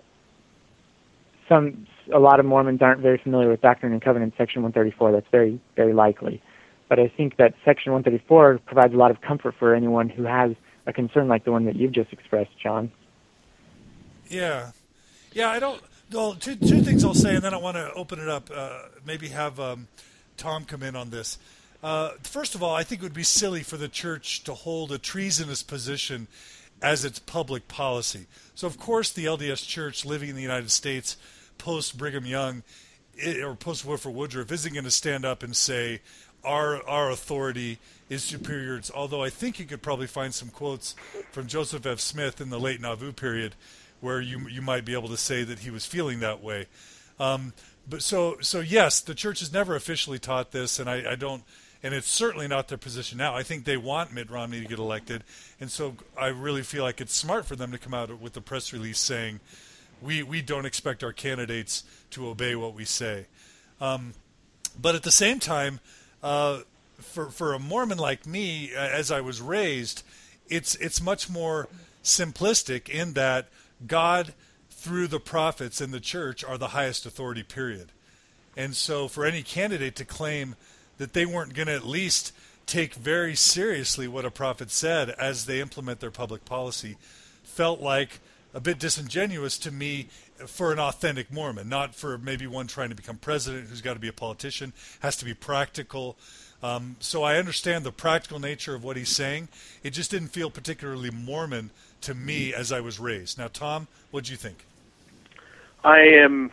[1.48, 5.12] some a lot of Mormons aren't very familiar with Doctrine and Covenants section 134.
[5.12, 6.42] That's very very likely,
[6.88, 10.52] but I think that section 134 provides a lot of comfort for anyone who has
[10.86, 12.90] a concern like the one that you've just expressed, John.
[14.28, 14.70] Yeah,
[15.32, 15.50] yeah.
[15.50, 15.80] I don't.
[16.12, 18.50] Well, two two things I'll say, and then I want to open it up.
[18.54, 19.88] Uh, maybe have um,
[20.36, 21.38] Tom come in on this.
[21.82, 24.90] Uh, first of all, I think it would be silly for the church to hold
[24.90, 26.26] a treasonous position
[26.82, 28.26] as its public policy.
[28.54, 31.16] So, of course, the LDS Church living in the United States
[31.58, 32.62] post Brigham Young
[33.42, 36.00] or post Wilford Woodruff isn't going to stand up and say
[36.44, 38.80] our our authority is superior.
[38.94, 40.94] Although I think you could probably find some quotes
[41.32, 42.00] from Joseph F.
[42.00, 43.54] Smith in the late Nauvoo period
[44.00, 46.66] where you you might be able to say that he was feeling that way.
[47.18, 47.52] Um,
[47.88, 51.42] but so so yes, the church has never officially taught this, and I, I don't
[51.82, 53.34] and it's certainly not their position now.
[53.34, 55.24] I think they want Mitt Romney to get elected,
[55.60, 58.40] and so I really feel like it's smart for them to come out with a
[58.40, 59.40] press release saying,
[60.02, 63.26] "We we don't expect our candidates to obey what we say."
[63.80, 64.14] Um,
[64.80, 65.80] but at the same time,
[66.22, 66.60] uh,
[67.00, 70.02] for for a Mormon like me, uh, as I was raised,
[70.48, 71.68] it's it's much more
[72.02, 73.48] simplistic in that
[73.86, 74.34] God
[74.70, 77.42] through the prophets and the church are the highest authority.
[77.42, 77.92] Period.
[78.56, 80.56] And so, for any candidate to claim
[80.98, 82.32] that they weren't going to at least
[82.66, 86.96] take very seriously what a prophet said as they implement their public policy
[87.42, 88.20] felt like
[88.54, 90.08] a bit disingenuous to me
[90.46, 94.00] for an authentic Mormon, not for maybe one trying to become president who's got to
[94.00, 96.16] be a politician, has to be practical.
[96.62, 99.48] Um, so I understand the practical nature of what he's saying.
[99.82, 101.70] It just didn't feel particularly Mormon
[102.02, 103.38] to me as I was raised.
[103.38, 104.64] Now, Tom, what do you think?
[105.84, 106.52] I am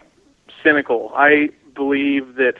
[0.64, 1.12] cynical.
[1.16, 2.56] I believe that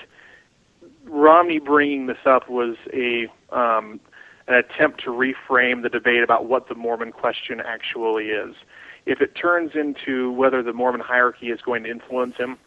[1.06, 4.00] Romney bringing this up was a um,
[4.48, 8.56] an attempt to reframe the debate about what the Mormon question actually is.
[9.06, 12.58] If it turns into whether the Mormon hierarchy is going to influence him,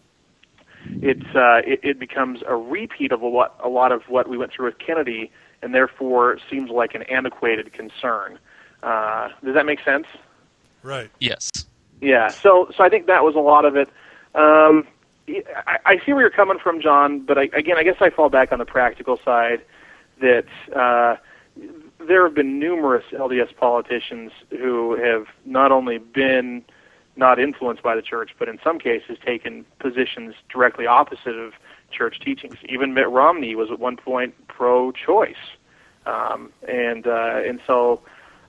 [1.03, 4.37] it's uh, it, it becomes a repeat of a lot, a lot of what we
[4.39, 5.31] went through with Kennedy,
[5.63, 8.39] and therefore seems like an antiquated concern.
[8.83, 10.07] Uh, does that make sense?
[10.83, 11.11] Right.
[11.19, 11.51] Yes.
[12.01, 12.29] Yeah.
[12.29, 13.89] So so I think that was a lot of it.
[14.35, 14.87] Um,
[15.85, 18.53] I, see where you're coming from, John, but I, again, I guess I fall back
[18.53, 19.63] on the practical side
[20.21, 21.17] that uh,
[22.07, 26.65] there have been numerous LDS politicians who have not only been
[27.17, 31.53] not influenced by the church, but in some cases taken positions directly opposite of
[31.91, 32.55] church teachings.
[32.69, 35.35] Even Mitt Romney was at one point pro-choice,
[36.07, 38.01] um, and uh, and so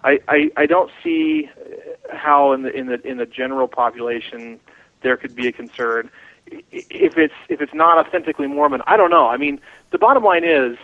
[0.03, 1.49] I, I I don't see
[2.13, 4.59] how in the in the in the general population
[5.01, 6.11] there could be a concern
[6.71, 9.27] if it's if it's not authentically Mormon, I don't know.
[9.27, 9.59] I mean,
[9.91, 10.77] the bottom line is,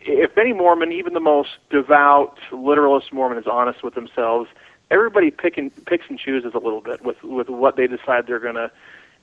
[0.00, 4.48] if any Mormon, even the most devout literalist Mormon, is honest with themselves,
[4.90, 8.38] everybody pick and, picks and chooses a little bit with with what they decide they're
[8.38, 8.70] gonna,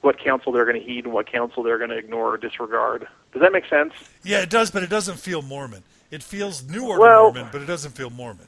[0.01, 3.07] what counsel they're gonna heed and what counsel they're gonna ignore or disregard.
[3.33, 3.93] Does that make sense?
[4.23, 5.83] Yeah, it does, but it doesn't feel Mormon.
[6.11, 8.47] It feels New Order Well- Mormon, but it doesn't feel Mormon.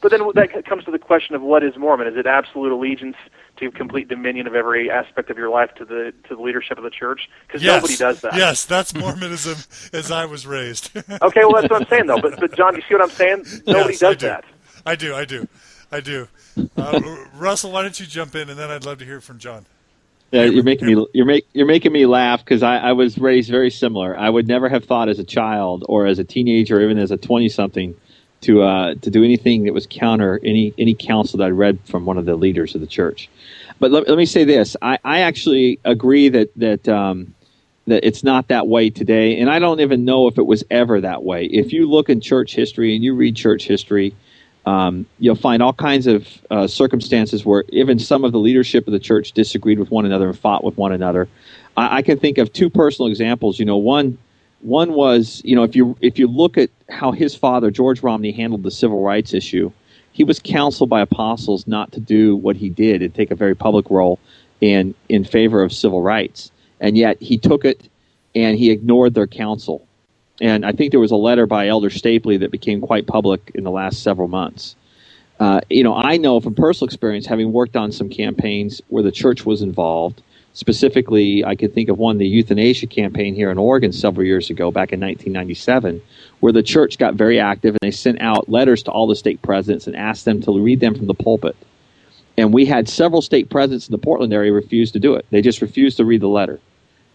[0.00, 2.06] But then that comes to the question of what is Mormon?
[2.06, 3.16] Is it absolute allegiance
[3.58, 6.84] to complete dominion of every aspect of your life to the to the leadership of
[6.84, 7.28] the church?
[7.46, 7.76] Because Yes.
[7.76, 8.34] nobody does that.
[8.34, 9.56] Yes, that's Mormonism
[9.92, 10.90] as I was raised.
[11.22, 12.20] Okay, well that's what I'm saying though.
[12.20, 13.44] But but John, you see what I'm saying?
[13.66, 14.26] Nobody Yes, I does do.
[14.26, 14.44] that.
[14.86, 15.48] I do, I do,
[15.92, 16.28] I do.
[16.76, 19.64] Uh, Russell, why don't you jump in, and then I'd love to hear from John.
[20.32, 23.50] Yeah, you're making me you're make you're making me laugh because I, I was raised
[23.50, 24.18] very similar.
[24.18, 27.12] I would never have thought as a child or as a teenager or even as
[27.12, 27.94] a twenty something
[28.44, 32.04] to uh, to do anything that was counter any any counsel that I read from
[32.04, 33.28] one of the leaders of the church.
[33.78, 37.34] But let, let me say this: I, I actually agree that that um,
[37.86, 41.00] that it's not that way today, and I don't even know if it was ever
[41.00, 41.46] that way.
[41.46, 44.14] If you look in church history and you read church history,
[44.66, 48.92] um, you'll find all kinds of uh, circumstances where even some of the leadership of
[48.92, 51.28] the church disagreed with one another and fought with one another.
[51.76, 53.58] I, I can think of two personal examples.
[53.58, 54.18] You know, one
[54.64, 58.32] one was you know if you if you look at how his father George Romney
[58.32, 59.70] handled the civil rights issue,
[60.12, 63.54] he was counseled by apostles not to do what he did and take a very
[63.54, 64.18] public role
[64.60, 66.50] in in favor of civil rights,
[66.80, 67.88] and yet he took it
[68.34, 69.86] and he ignored their counsel.
[70.40, 73.64] And I think there was a letter by Elder Stapley that became quite public in
[73.64, 74.74] the last several months.
[75.38, 79.12] Uh, you know, I know from personal experience, having worked on some campaigns where the
[79.12, 80.22] church was involved.
[80.54, 84.70] Specifically, I could think of one, the euthanasia campaign here in Oregon several years ago,
[84.70, 86.00] back in 1997,
[86.38, 89.42] where the church got very active and they sent out letters to all the stake
[89.42, 91.56] presidents and asked them to read them from the pulpit.
[92.38, 95.26] And we had several stake presidents in the Portland area refuse to do it.
[95.30, 96.60] They just refused to read the letter.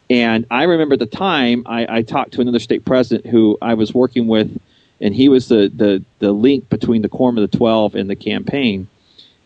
[0.10, 3.76] And I remember at the time, I, I talked to another state president who I
[3.76, 4.60] was working with,
[5.00, 8.18] and he was the, the, the link between the Quorum of the Twelve and the
[8.18, 8.90] campaign.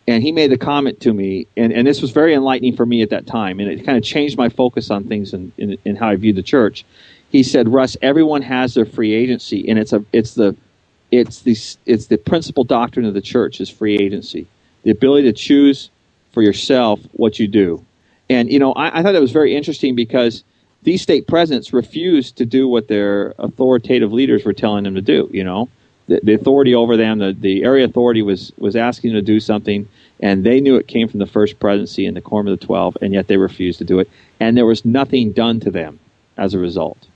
[0.06, 3.00] And he made a comment to me, and, and this was very enlightening for me
[3.00, 5.96] at that time, and it kind of changed my focus on things and in, in,
[5.96, 6.84] how I viewed the church.
[7.30, 10.54] He said, "Russ, everyone has their free agency, and it's a it's the
[11.10, 14.46] it's the it's the principal doctrine of the church is free agency,
[14.82, 15.88] the ability to choose
[16.32, 17.82] for yourself what you do."
[18.28, 20.44] And you know, I, I thought that was very interesting because
[20.82, 25.30] these stake presidents refused to do what their authoritative leaders were telling them to do.
[25.32, 25.70] You know,
[26.06, 29.40] the, the authority over them, the, the area authority was was asking them to do
[29.40, 29.88] something,
[30.20, 32.96] and they knew it came from the first presidency and the quorum of the twelve,
[33.00, 35.98] and yet they refused to do it, and there was nothing done to them
[36.36, 37.08] as a result.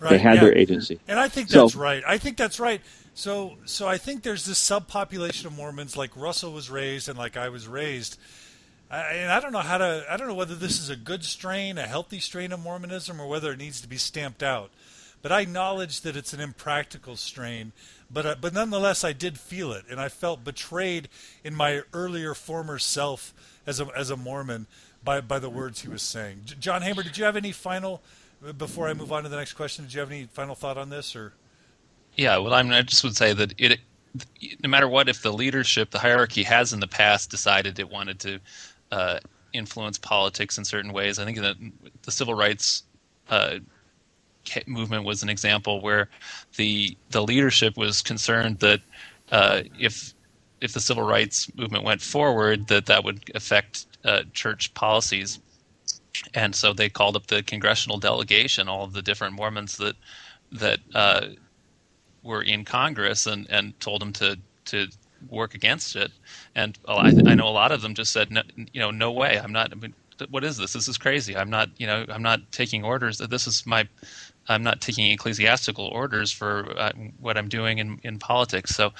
[0.00, 0.44] Right, they had yeah.
[0.44, 2.02] their agency, and I think So- that's right.
[2.06, 2.80] I think that's right.
[3.14, 7.36] So, so I think there's this subpopulation of Mormons, like Russell was raised and like
[7.36, 8.16] I was raised.
[8.92, 10.06] I, and I don't know how to.
[10.08, 13.26] I don't know whether this is a good strain, a healthy strain of Mormonism, or
[13.26, 14.70] whether it needs to be stamped out.
[15.20, 17.72] But I acknowledge that it's an impractical strain.
[18.10, 21.08] But uh, but nonetheless, I did feel it, and I felt betrayed
[21.44, 23.34] in my earlier former self
[23.66, 24.66] as a as a Mormon
[25.04, 26.42] by by the words he was saying.
[26.44, 28.00] J- John Hamer, did you have any final
[28.56, 29.84] before I move on to the next question?
[29.84, 31.32] Did you have any final thought on this, or
[32.16, 33.80] Yeah, well, I mean, I just would say that it,
[34.62, 38.20] no matter what, if the leadership, the hierarchy has in the past decided it wanted
[38.20, 38.40] to
[38.90, 39.18] uh,
[39.52, 41.56] influence politics in certain ways, I think that
[42.02, 42.84] the civil rights
[43.28, 43.58] uh,
[44.66, 46.08] movement was an example where
[46.56, 48.80] the the leadership was concerned that
[49.30, 50.14] uh, if
[50.60, 55.38] if the civil rights movement went forward, that that would affect uh, church policies,
[56.34, 59.96] and so they called up the congressional delegation, all of the different Mormons that
[60.52, 61.28] that uh,
[62.22, 64.88] were in Congress, and and told them to to
[65.28, 66.12] work against it.
[66.54, 68.42] And I, I know a lot of them just said, no,
[68.72, 69.72] you know, no way, I'm not.
[69.72, 69.94] I mean,
[70.30, 70.72] what is this?
[70.72, 71.36] This is crazy.
[71.36, 73.18] I'm not, you know, I'm not taking orders.
[73.18, 73.88] This is my
[74.48, 78.74] I'm not taking ecclesiastical orders for uh, what I'm doing in, in politics.
[78.74, 78.92] So,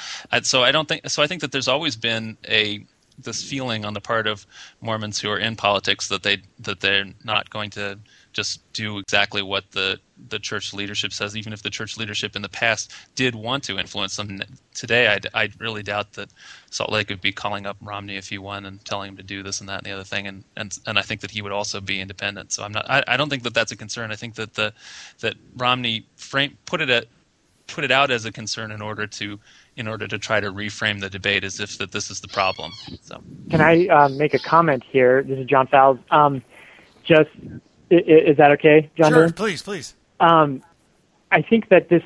[0.43, 1.09] so I don't think.
[1.09, 2.85] So I think that there's always been a
[3.19, 4.47] this feeling on the part of
[4.81, 7.99] Mormons who are in politics that they that they're not going to
[8.33, 9.99] just do exactly what the
[10.29, 13.79] the church leadership says, even if the church leadership in the past did want to
[13.79, 14.41] influence them.
[14.75, 16.31] Today, I, I really doubt that
[16.71, 19.43] Salt Lake would be calling up Romney if he won and telling him to do
[19.43, 20.27] this and that and the other thing.
[20.27, 22.53] And and, and I think that he would also be independent.
[22.53, 22.89] So I'm not.
[22.91, 24.11] I, I don't think that that's a concern.
[24.11, 24.73] I think that the
[25.21, 27.07] that Romney frame put it at
[27.69, 29.39] put it out as a concern in order to
[29.77, 32.73] in order to try to reframe the debate as if that this is the problem.
[33.03, 35.23] So, can I um, make a comment here?
[35.23, 35.99] This is John Fowles.
[36.11, 36.43] Um,
[37.05, 37.31] just
[37.91, 39.13] is that okay, John?
[39.13, 39.95] Sure, please, please.
[40.21, 40.63] Um,
[41.31, 42.03] I think that this,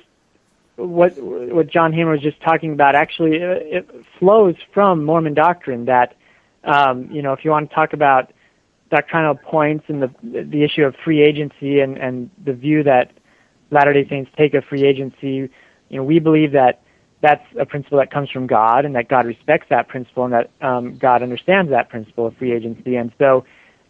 [0.77, 5.87] what what John Hamer was just talking about, actually uh, it flows from Mormon doctrine.
[5.87, 6.17] That
[6.65, 8.33] um, you know, if you want to talk about
[8.91, 13.13] doctrinal points and the the issue of free agency and and the view that
[13.71, 15.51] Latter Day Saints take of free agency,
[15.89, 16.83] you know, we believe that
[17.23, 20.51] that's a principle that comes from God and that God respects that principle and that
[20.61, 22.97] um, God understands that principle of free agency.
[22.97, 23.45] And so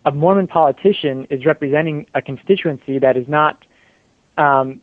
[0.05, 3.65] a Mormon politician is representing a constituency that is not
[4.37, 4.81] um,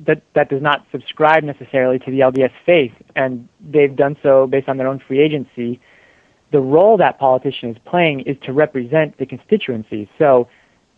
[0.00, 4.68] that that does not subscribe necessarily to the LDS faith, and they've done so based
[4.68, 5.80] on their own free agency.
[6.50, 10.08] The role that politician is playing is to represent the constituency.
[10.18, 10.48] So,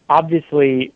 [0.09, 0.93] obviously,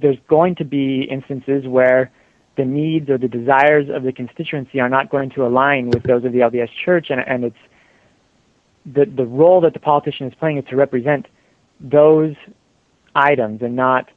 [0.00, 2.10] there's going to be instances where
[2.56, 6.24] the needs or the desires of the constituency are not going to align with those
[6.24, 7.56] of the LDS Church, and, and it's
[8.92, 11.26] the the role that the politician is playing is to represent
[11.80, 12.34] those
[13.14, 14.08] items and not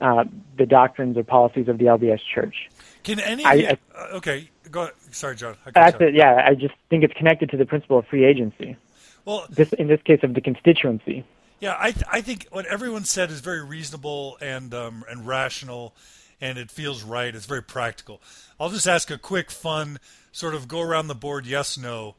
[0.00, 0.24] uh,
[0.56, 2.68] the doctrines or policies of the LDS Church.
[3.02, 3.44] Can any?
[3.44, 4.82] I, you, uh, okay, go.
[4.82, 4.94] Ahead.
[5.10, 5.56] Sorry, John.
[5.74, 6.14] That's it.
[6.14, 8.76] Yeah, I just think it's connected to the principle of free agency.
[9.24, 11.24] Well, this in this case of the constituency.
[11.60, 15.94] Yeah, I th- I think what everyone said is very reasonable and um, and rational,
[16.40, 17.34] and it feels right.
[17.34, 18.20] It's very practical.
[18.60, 19.98] I'll just ask a quick, fun
[20.36, 22.14] sort of go around the board, yes, no.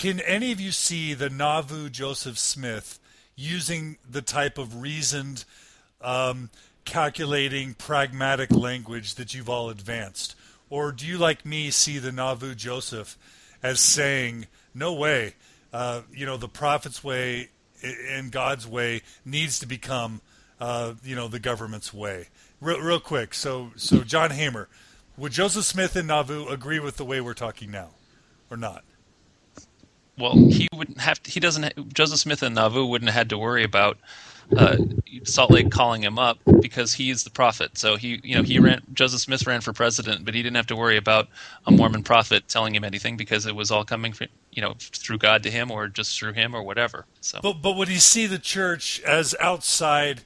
[0.00, 2.98] Can any of you see the Nauvoo Joseph Smith
[3.36, 5.44] using the type of reasoned,
[6.00, 6.48] um,
[6.86, 10.36] calculating, pragmatic language that you've all advanced?
[10.70, 13.18] Or do you, like me, see the Nauvoo Joseph
[13.62, 15.34] as saying, no way,
[15.70, 17.50] uh, you know, the prophet's way
[17.82, 20.22] and God's way needs to become,
[20.62, 22.28] uh, you know, the government's way?
[22.62, 23.34] Real, real quick.
[23.34, 24.70] So, so John Hamer,
[25.18, 27.90] would Joseph Smith and Nauvoo agree with the way we're talking now,
[28.50, 28.82] or not?
[30.20, 31.22] Well, he wouldn't have.
[31.22, 31.92] To, he doesn't.
[31.94, 33.98] Joseph Smith and Nauvoo wouldn't have had to worry about
[34.56, 34.76] uh,
[35.24, 37.78] Salt Lake calling him up because he's the prophet.
[37.78, 38.82] So he, you know, he ran.
[38.92, 41.28] Joseph Smith ran for president, but he didn't have to worry about
[41.66, 45.18] a Mormon prophet telling him anything because it was all coming from, you know, through
[45.18, 47.06] God to him or just through him or whatever.
[47.20, 50.22] So, but but would he see the church as outside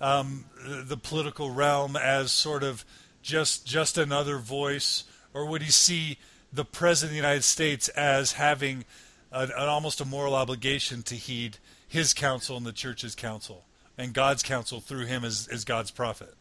[0.00, 2.84] um, the political realm as sort of
[3.22, 6.18] just just another voice, or would he see
[6.52, 8.84] the president of the United States as having
[9.32, 13.64] an, an almost a moral obligation to heed his counsel and the church's counsel
[13.98, 16.34] and God's counsel through him as, as God's prophet.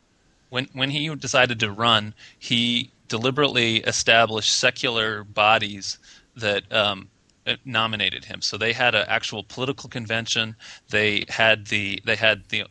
[0.49, 5.97] When when he decided to run, he deliberately established secular bodies
[6.36, 7.09] that um,
[7.63, 8.41] nominated him.
[8.41, 10.55] So they had an actual political convention.
[10.89, 12.65] They had the they had the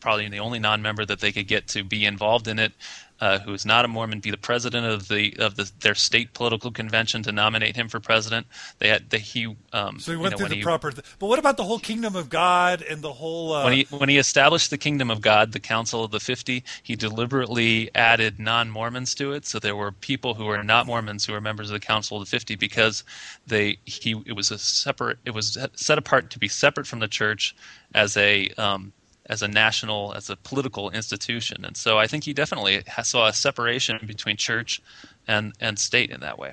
[0.00, 2.72] probably the only non-member that they could get to be involved in it
[3.20, 6.34] uh, who is not a Mormon, be the president of the of the, their state
[6.34, 8.46] political convention to nominate him for president.
[8.78, 9.56] They had the he.
[9.72, 10.90] Um, so he went you know, through the he, proper.
[10.90, 13.52] Th- but what about the whole kingdom of God and the whole?
[13.52, 13.64] Uh...
[13.64, 16.94] When he when he established the kingdom of God, the Council of the Fifty, he
[16.94, 19.46] deliberately added non-Mormons to it.
[19.46, 22.24] So there were people who were not Mormons who were members of the Council of
[22.24, 23.02] the Fifty because
[23.46, 27.08] they he it was a separate it was set apart to be separate from the
[27.08, 27.56] church
[27.94, 28.92] as a um,
[29.28, 31.64] as a national, as a political institution.
[31.64, 34.80] And so I think he definitely saw a separation between church
[35.26, 36.52] and, and state in that way.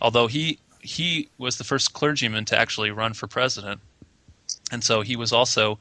[0.00, 3.80] Although he he was the first clergyman to actually run for president,
[4.70, 5.78] and so he was also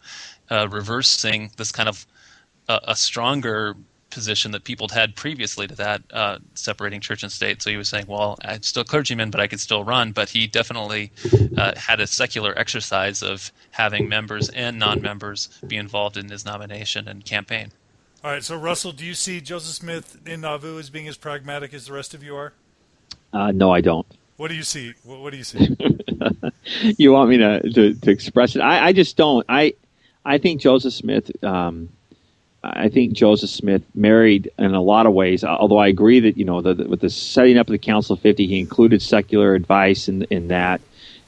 [0.49, 2.07] uh, reversing this kind of
[2.69, 3.75] uh, a stronger
[4.13, 7.61] position that people had previously to that, uh, separating church and state.
[7.61, 10.11] So he was saying, well, I'm still clergyman, but I could still run.
[10.11, 11.11] But he definitely
[11.57, 17.07] uh, had a secular exercise of having members and non-members be involved in his nomination
[17.07, 17.71] and campaign.
[18.23, 18.43] All right.
[18.43, 21.93] So Russell, do you see Joseph Smith in Nauvoo as being as pragmatic as the
[21.93, 22.53] rest of you are?
[23.33, 24.07] Uh, no, I don't.
[24.37, 24.93] What do you see?
[25.03, 25.75] What, what do you see?
[26.97, 28.61] you want me to, to, to express it?
[28.61, 29.45] I, I, just don't.
[29.49, 29.73] I
[30.25, 31.31] I think Joseph Smith.
[31.43, 31.89] Um,
[32.63, 35.43] I think Joseph Smith married in a lot of ways.
[35.43, 38.13] Although I agree that you know the, the, with the setting up of the Council
[38.13, 40.79] of Fifty, he included secular advice in in that,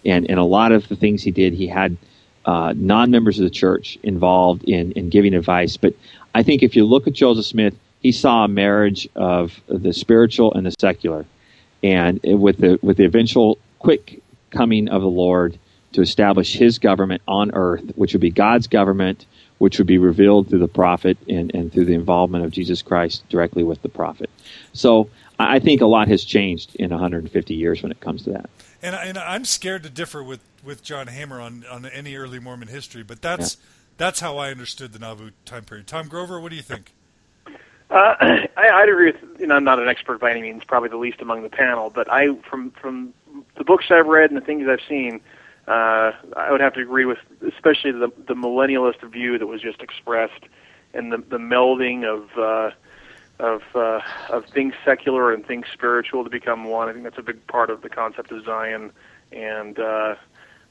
[0.05, 1.97] and and a lot of the things he did, he had
[2.45, 5.75] uh, non-members of the church involved in in giving advice.
[5.75, 5.95] But
[6.33, 10.53] I think if you look at Joseph Smith, he saw a marriage of the spiritual
[10.53, 11.25] and the secular,
[11.83, 14.21] and with the with the eventual quick
[14.51, 15.59] coming of the Lord
[15.91, 19.25] to establish His government on earth, which would be God's government
[19.57, 23.27] which would be revealed through the prophet and, and through the involvement of Jesus Christ
[23.29, 24.29] directly with the prophet.
[24.73, 28.49] So I think a lot has changed in 150 years when it comes to that.
[28.81, 32.67] And, and I'm scared to differ with, with John Hamer on, on any early Mormon
[32.67, 33.61] history, but that's yeah.
[33.97, 35.87] that's how I understood the Nauvoo time period.
[35.87, 36.93] Tom Grover, what do you think?
[37.89, 39.39] Uh, I, I'd agree with.
[39.39, 41.89] You know, I'm not an expert by any means, probably the least among the panel,
[41.89, 43.13] but I, from from
[43.55, 45.21] the books I've read and the things I've seen,
[45.67, 49.81] uh, I would have to agree with, especially the the millennialist view that was just
[49.81, 50.43] expressed,
[50.93, 52.71] and the the melding of uh,
[53.39, 53.99] of uh,
[54.29, 56.87] of things secular and things spiritual to become one.
[56.87, 58.91] I think that's a big part of the concept of Zion,
[59.31, 60.15] and uh,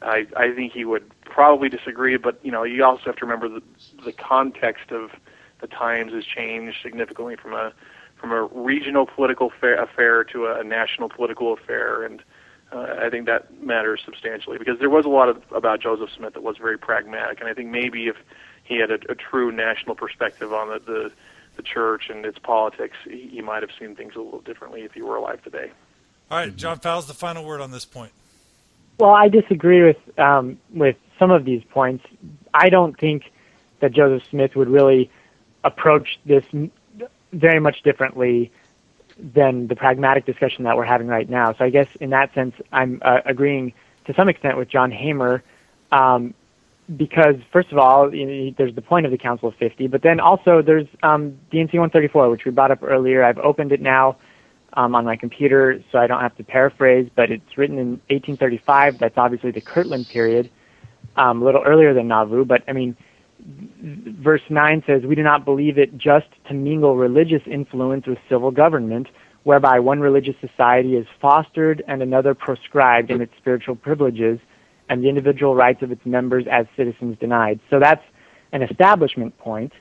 [0.00, 2.16] I I think he would probably disagree.
[2.16, 3.62] But you know, you also have to remember the
[4.04, 5.10] the context of
[5.60, 7.72] the times has changed significantly from a
[8.16, 12.22] from a regional political affair to a national political affair, and
[12.74, 16.34] uh, I think that matters substantially because there was a lot of, about Joseph Smith
[16.34, 18.16] that was very pragmatic, and I think maybe if
[18.64, 21.12] he had a, a true national perspective on the, the
[21.56, 24.92] the church and its politics, he, he might have seen things a little differently if
[24.92, 25.70] he were alive today.
[26.28, 28.10] All right, John Fowles, the final word on this point.
[28.98, 32.04] Well, I disagree with um, with some of these points.
[32.52, 33.30] I don't think
[33.80, 35.10] that Joseph Smith would really
[35.62, 36.44] approach this
[37.32, 38.50] very much differently
[39.18, 41.54] than the pragmatic discussion that we're having right now.
[41.54, 43.72] So I guess in that sense, I'm uh, agreeing
[44.06, 45.42] to some extent with John Hamer,
[45.92, 46.34] um,
[46.96, 50.02] because first of all, you know, there's the point of the Council of 50, but
[50.02, 53.24] then also there's um, D&C 134, which we brought up earlier.
[53.24, 54.16] I've opened it now
[54.74, 58.98] um, on my computer, so I don't have to paraphrase, but it's written in 1835.
[58.98, 60.50] That's obviously the Kirtland period,
[61.16, 62.96] um, a little earlier than Nauvoo, but I mean
[63.40, 68.50] verse 9 says, We do not believe it just to mingle religious influence with civil
[68.50, 69.08] government,
[69.44, 74.38] whereby one religious society is fostered and another proscribed in its spiritual privileges,
[74.88, 77.60] and the individual rights of its members as citizens denied.
[77.70, 78.04] So that's
[78.52, 79.72] an establishment point.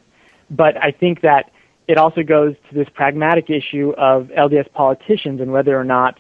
[0.50, 1.52] But I think that
[1.88, 6.20] it also goes to this pragmatic issue of LDS politicians and whether or not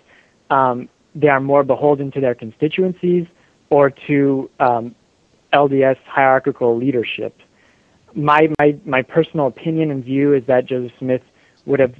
[0.49, 3.25] um, they are more beholden to their constituencies
[3.69, 4.95] or to um,
[5.54, 7.38] LDS hierarchical leadership.
[8.16, 11.22] My, my, my personal opinion and view is that Joseph Smith
[11.66, 11.95] would have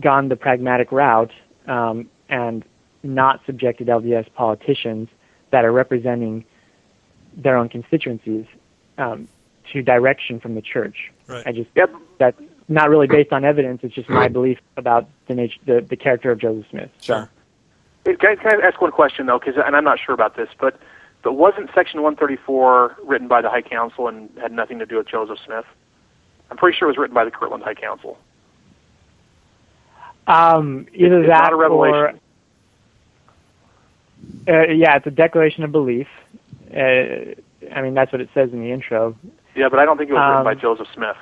[0.00, 1.32] gone the pragmatic route
[1.66, 2.64] um, and
[3.02, 5.08] not subjected LDS politicians
[5.50, 6.44] that are representing
[7.36, 8.46] their own constituencies
[8.98, 9.28] um,
[9.72, 11.12] to direction from the church.
[11.26, 11.46] Right.
[11.46, 11.92] I just yep.
[12.18, 13.80] that's not really based on evidence.
[13.82, 16.90] It's just my belief about the nature, the, the character of Joseph Smith.
[17.00, 17.28] Sure.
[18.04, 18.14] So.
[18.16, 19.38] Can I, can I ask one question though?
[19.38, 20.78] Because and I'm not sure about this, but
[21.22, 25.08] but wasn't Section 134 written by the High Council and had nothing to do with
[25.08, 25.64] Joseph Smith?
[26.50, 28.18] I'm pretty sure it was written by the Kirtland High Council.
[30.26, 32.20] Um, either it's that not a revelation.
[34.46, 36.06] or uh, yeah, it's a declaration of belief.
[36.70, 37.34] Uh,
[37.74, 39.16] I mean, that's what it says in the intro.
[39.54, 41.16] Yeah, but I don't think it was written Um, by Joseph Smith.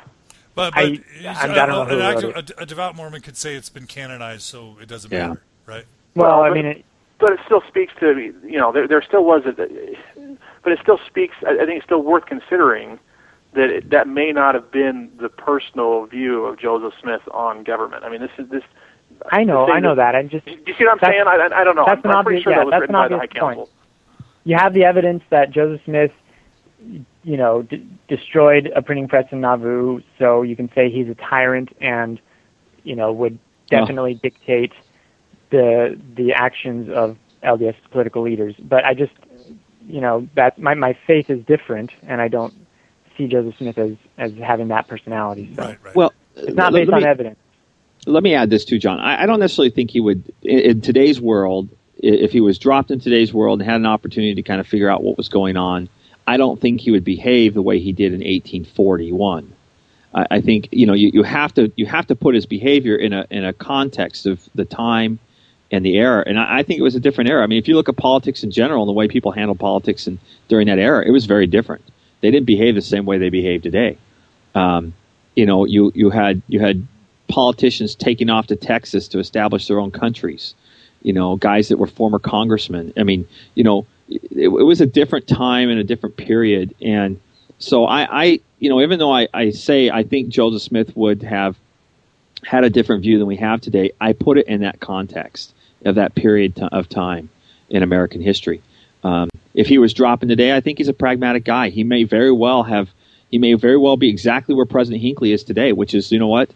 [0.55, 3.20] But, but I- he's- I don't know an who wrote active- a, a devout Mormon
[3.20, 5.28] could say it's been canonized, so it doesn't Yeah.
[5.28, 5.84] matter, right?
[6.14, 6.84] Well, Well, I mean, it,
[7.18, 9.52] But it still speaks to you know there there still was a,
[10.62, 11.34] but it still speaks.
[11.46, 12.98] I I think it's still worth considering
[13.54, 18.04] that it, that may not have been the personal view of Joseph Smith on government.
[18.04, 18.62] I mean, this is this.
[19.32, 20.18] I know, I know that- that.
[20.18, 21.22] I'm just Do you see what I'm saying?
[21.26, 21.84] I, I, I don't know.
[21.86, 23.16] that's I'm, an I'm pretty obvious- sure yeah, that was that's written an by the
[23.16, 23.56] High obvious point.
[23.58, 23.72] Council.
[24.44, 26.12] you have the evidence that Joseph Smith,
[27.24, 31.14] you know, d- destroyed a printing press in Nauvoo, so you can say he's a
[31.14, 32.20] tyrant and,
[32.84, 33.38] you know, would
[33.70, 34.72] definitely dictate
[35.57, 38.54] the the actions of LDS political leaders.
[38.59, 39.12] But I just,
[39.86, 42.54] you know, that my my faith is different, and I don't
[43.16, 45.50] see Joseph Smith as as having that personality.
[45.57, 45.96] So Right, right.
[45.96, 47.38] Well, it's not based let on evidence.
[48.07, 49.00] let me add this too, John.
[49.00, 52.90] I, I don't necessarily think he would, in, in today's world, if he was dropped
[52.90, 55.57] in today's world and had an opportunity to kind of figure out what was going
[55.57, 55.88] on,
[56.26, 59.52] I don't think he would behave the way he did in 1841.
[60.14, 62.96] I, I think you know you, you have to you have to put his behavior
[62.96, 65.18] in a in a context of the time
[65.70, 66.22] and the era.
[66.26, 67.42] And I, I think it was a different era.
[67.42, 70.06] I mean, if you look at politics in general and the way people handled politics
[70.06, 71.82] and during that era, it was very different.
[72.20, 73.98] They didn't behave the same way they behave today.
[74.54, 74.94] Um,
[75.34, 76.86] you know, you you had you had
[77.28, 80.54] politicians taking off to Texas to establish their own countries.
[81.02, 82.92] You know, guys that were former congressmen.
[82.96, 86.74] I mean, you know, it, it was a different time and a different period.
[86.80, 87.20] And
[87.58, 91.22] so I, I you know, even though I, I say I think Joseph Smith would
[91.22, 91.56] have
[92.42, 95.52] had a different view than we have today, I put it in that context
[95.85, 97.29] of that period of time
[97.68, 98.62] in American history.
[99.05, 101.70] Um, if he was dropping today, I think he's a pragmatic guy.
[101.70, 102.91] He may very well have,
[103.31, 106.29] he may very well be exactly where President Hinckley is today, which is, you know
[106.29, 106.51] what,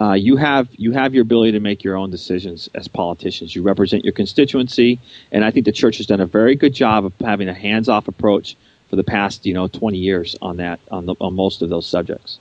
[0.00, 3.54] uh, you have you have your ability to make your own decisions as politicians.
[3.54, 4.98] You represent your constituency,
[5.30, 8.08] and I think the church has done a very good job of having a hands-off
[8.08, 8.56] approach
[8.90, 11.86] for the past, you know, 20 years on that on, the, on most of those
[11.86, 12.38] subjects.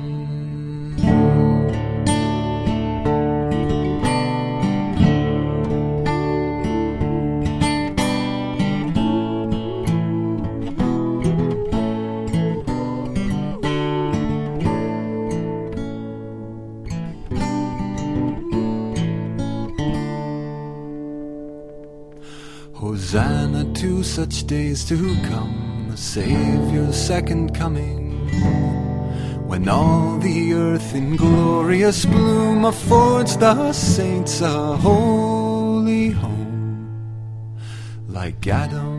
[22.74, 25.73] Hosanna to such days to come,
[26.04, 28.28] the Savior's second coming.
[29.48, 37.58] When all the earth in glorious bloom affords the saints a holy home,
[38.08, 38.93] like Adam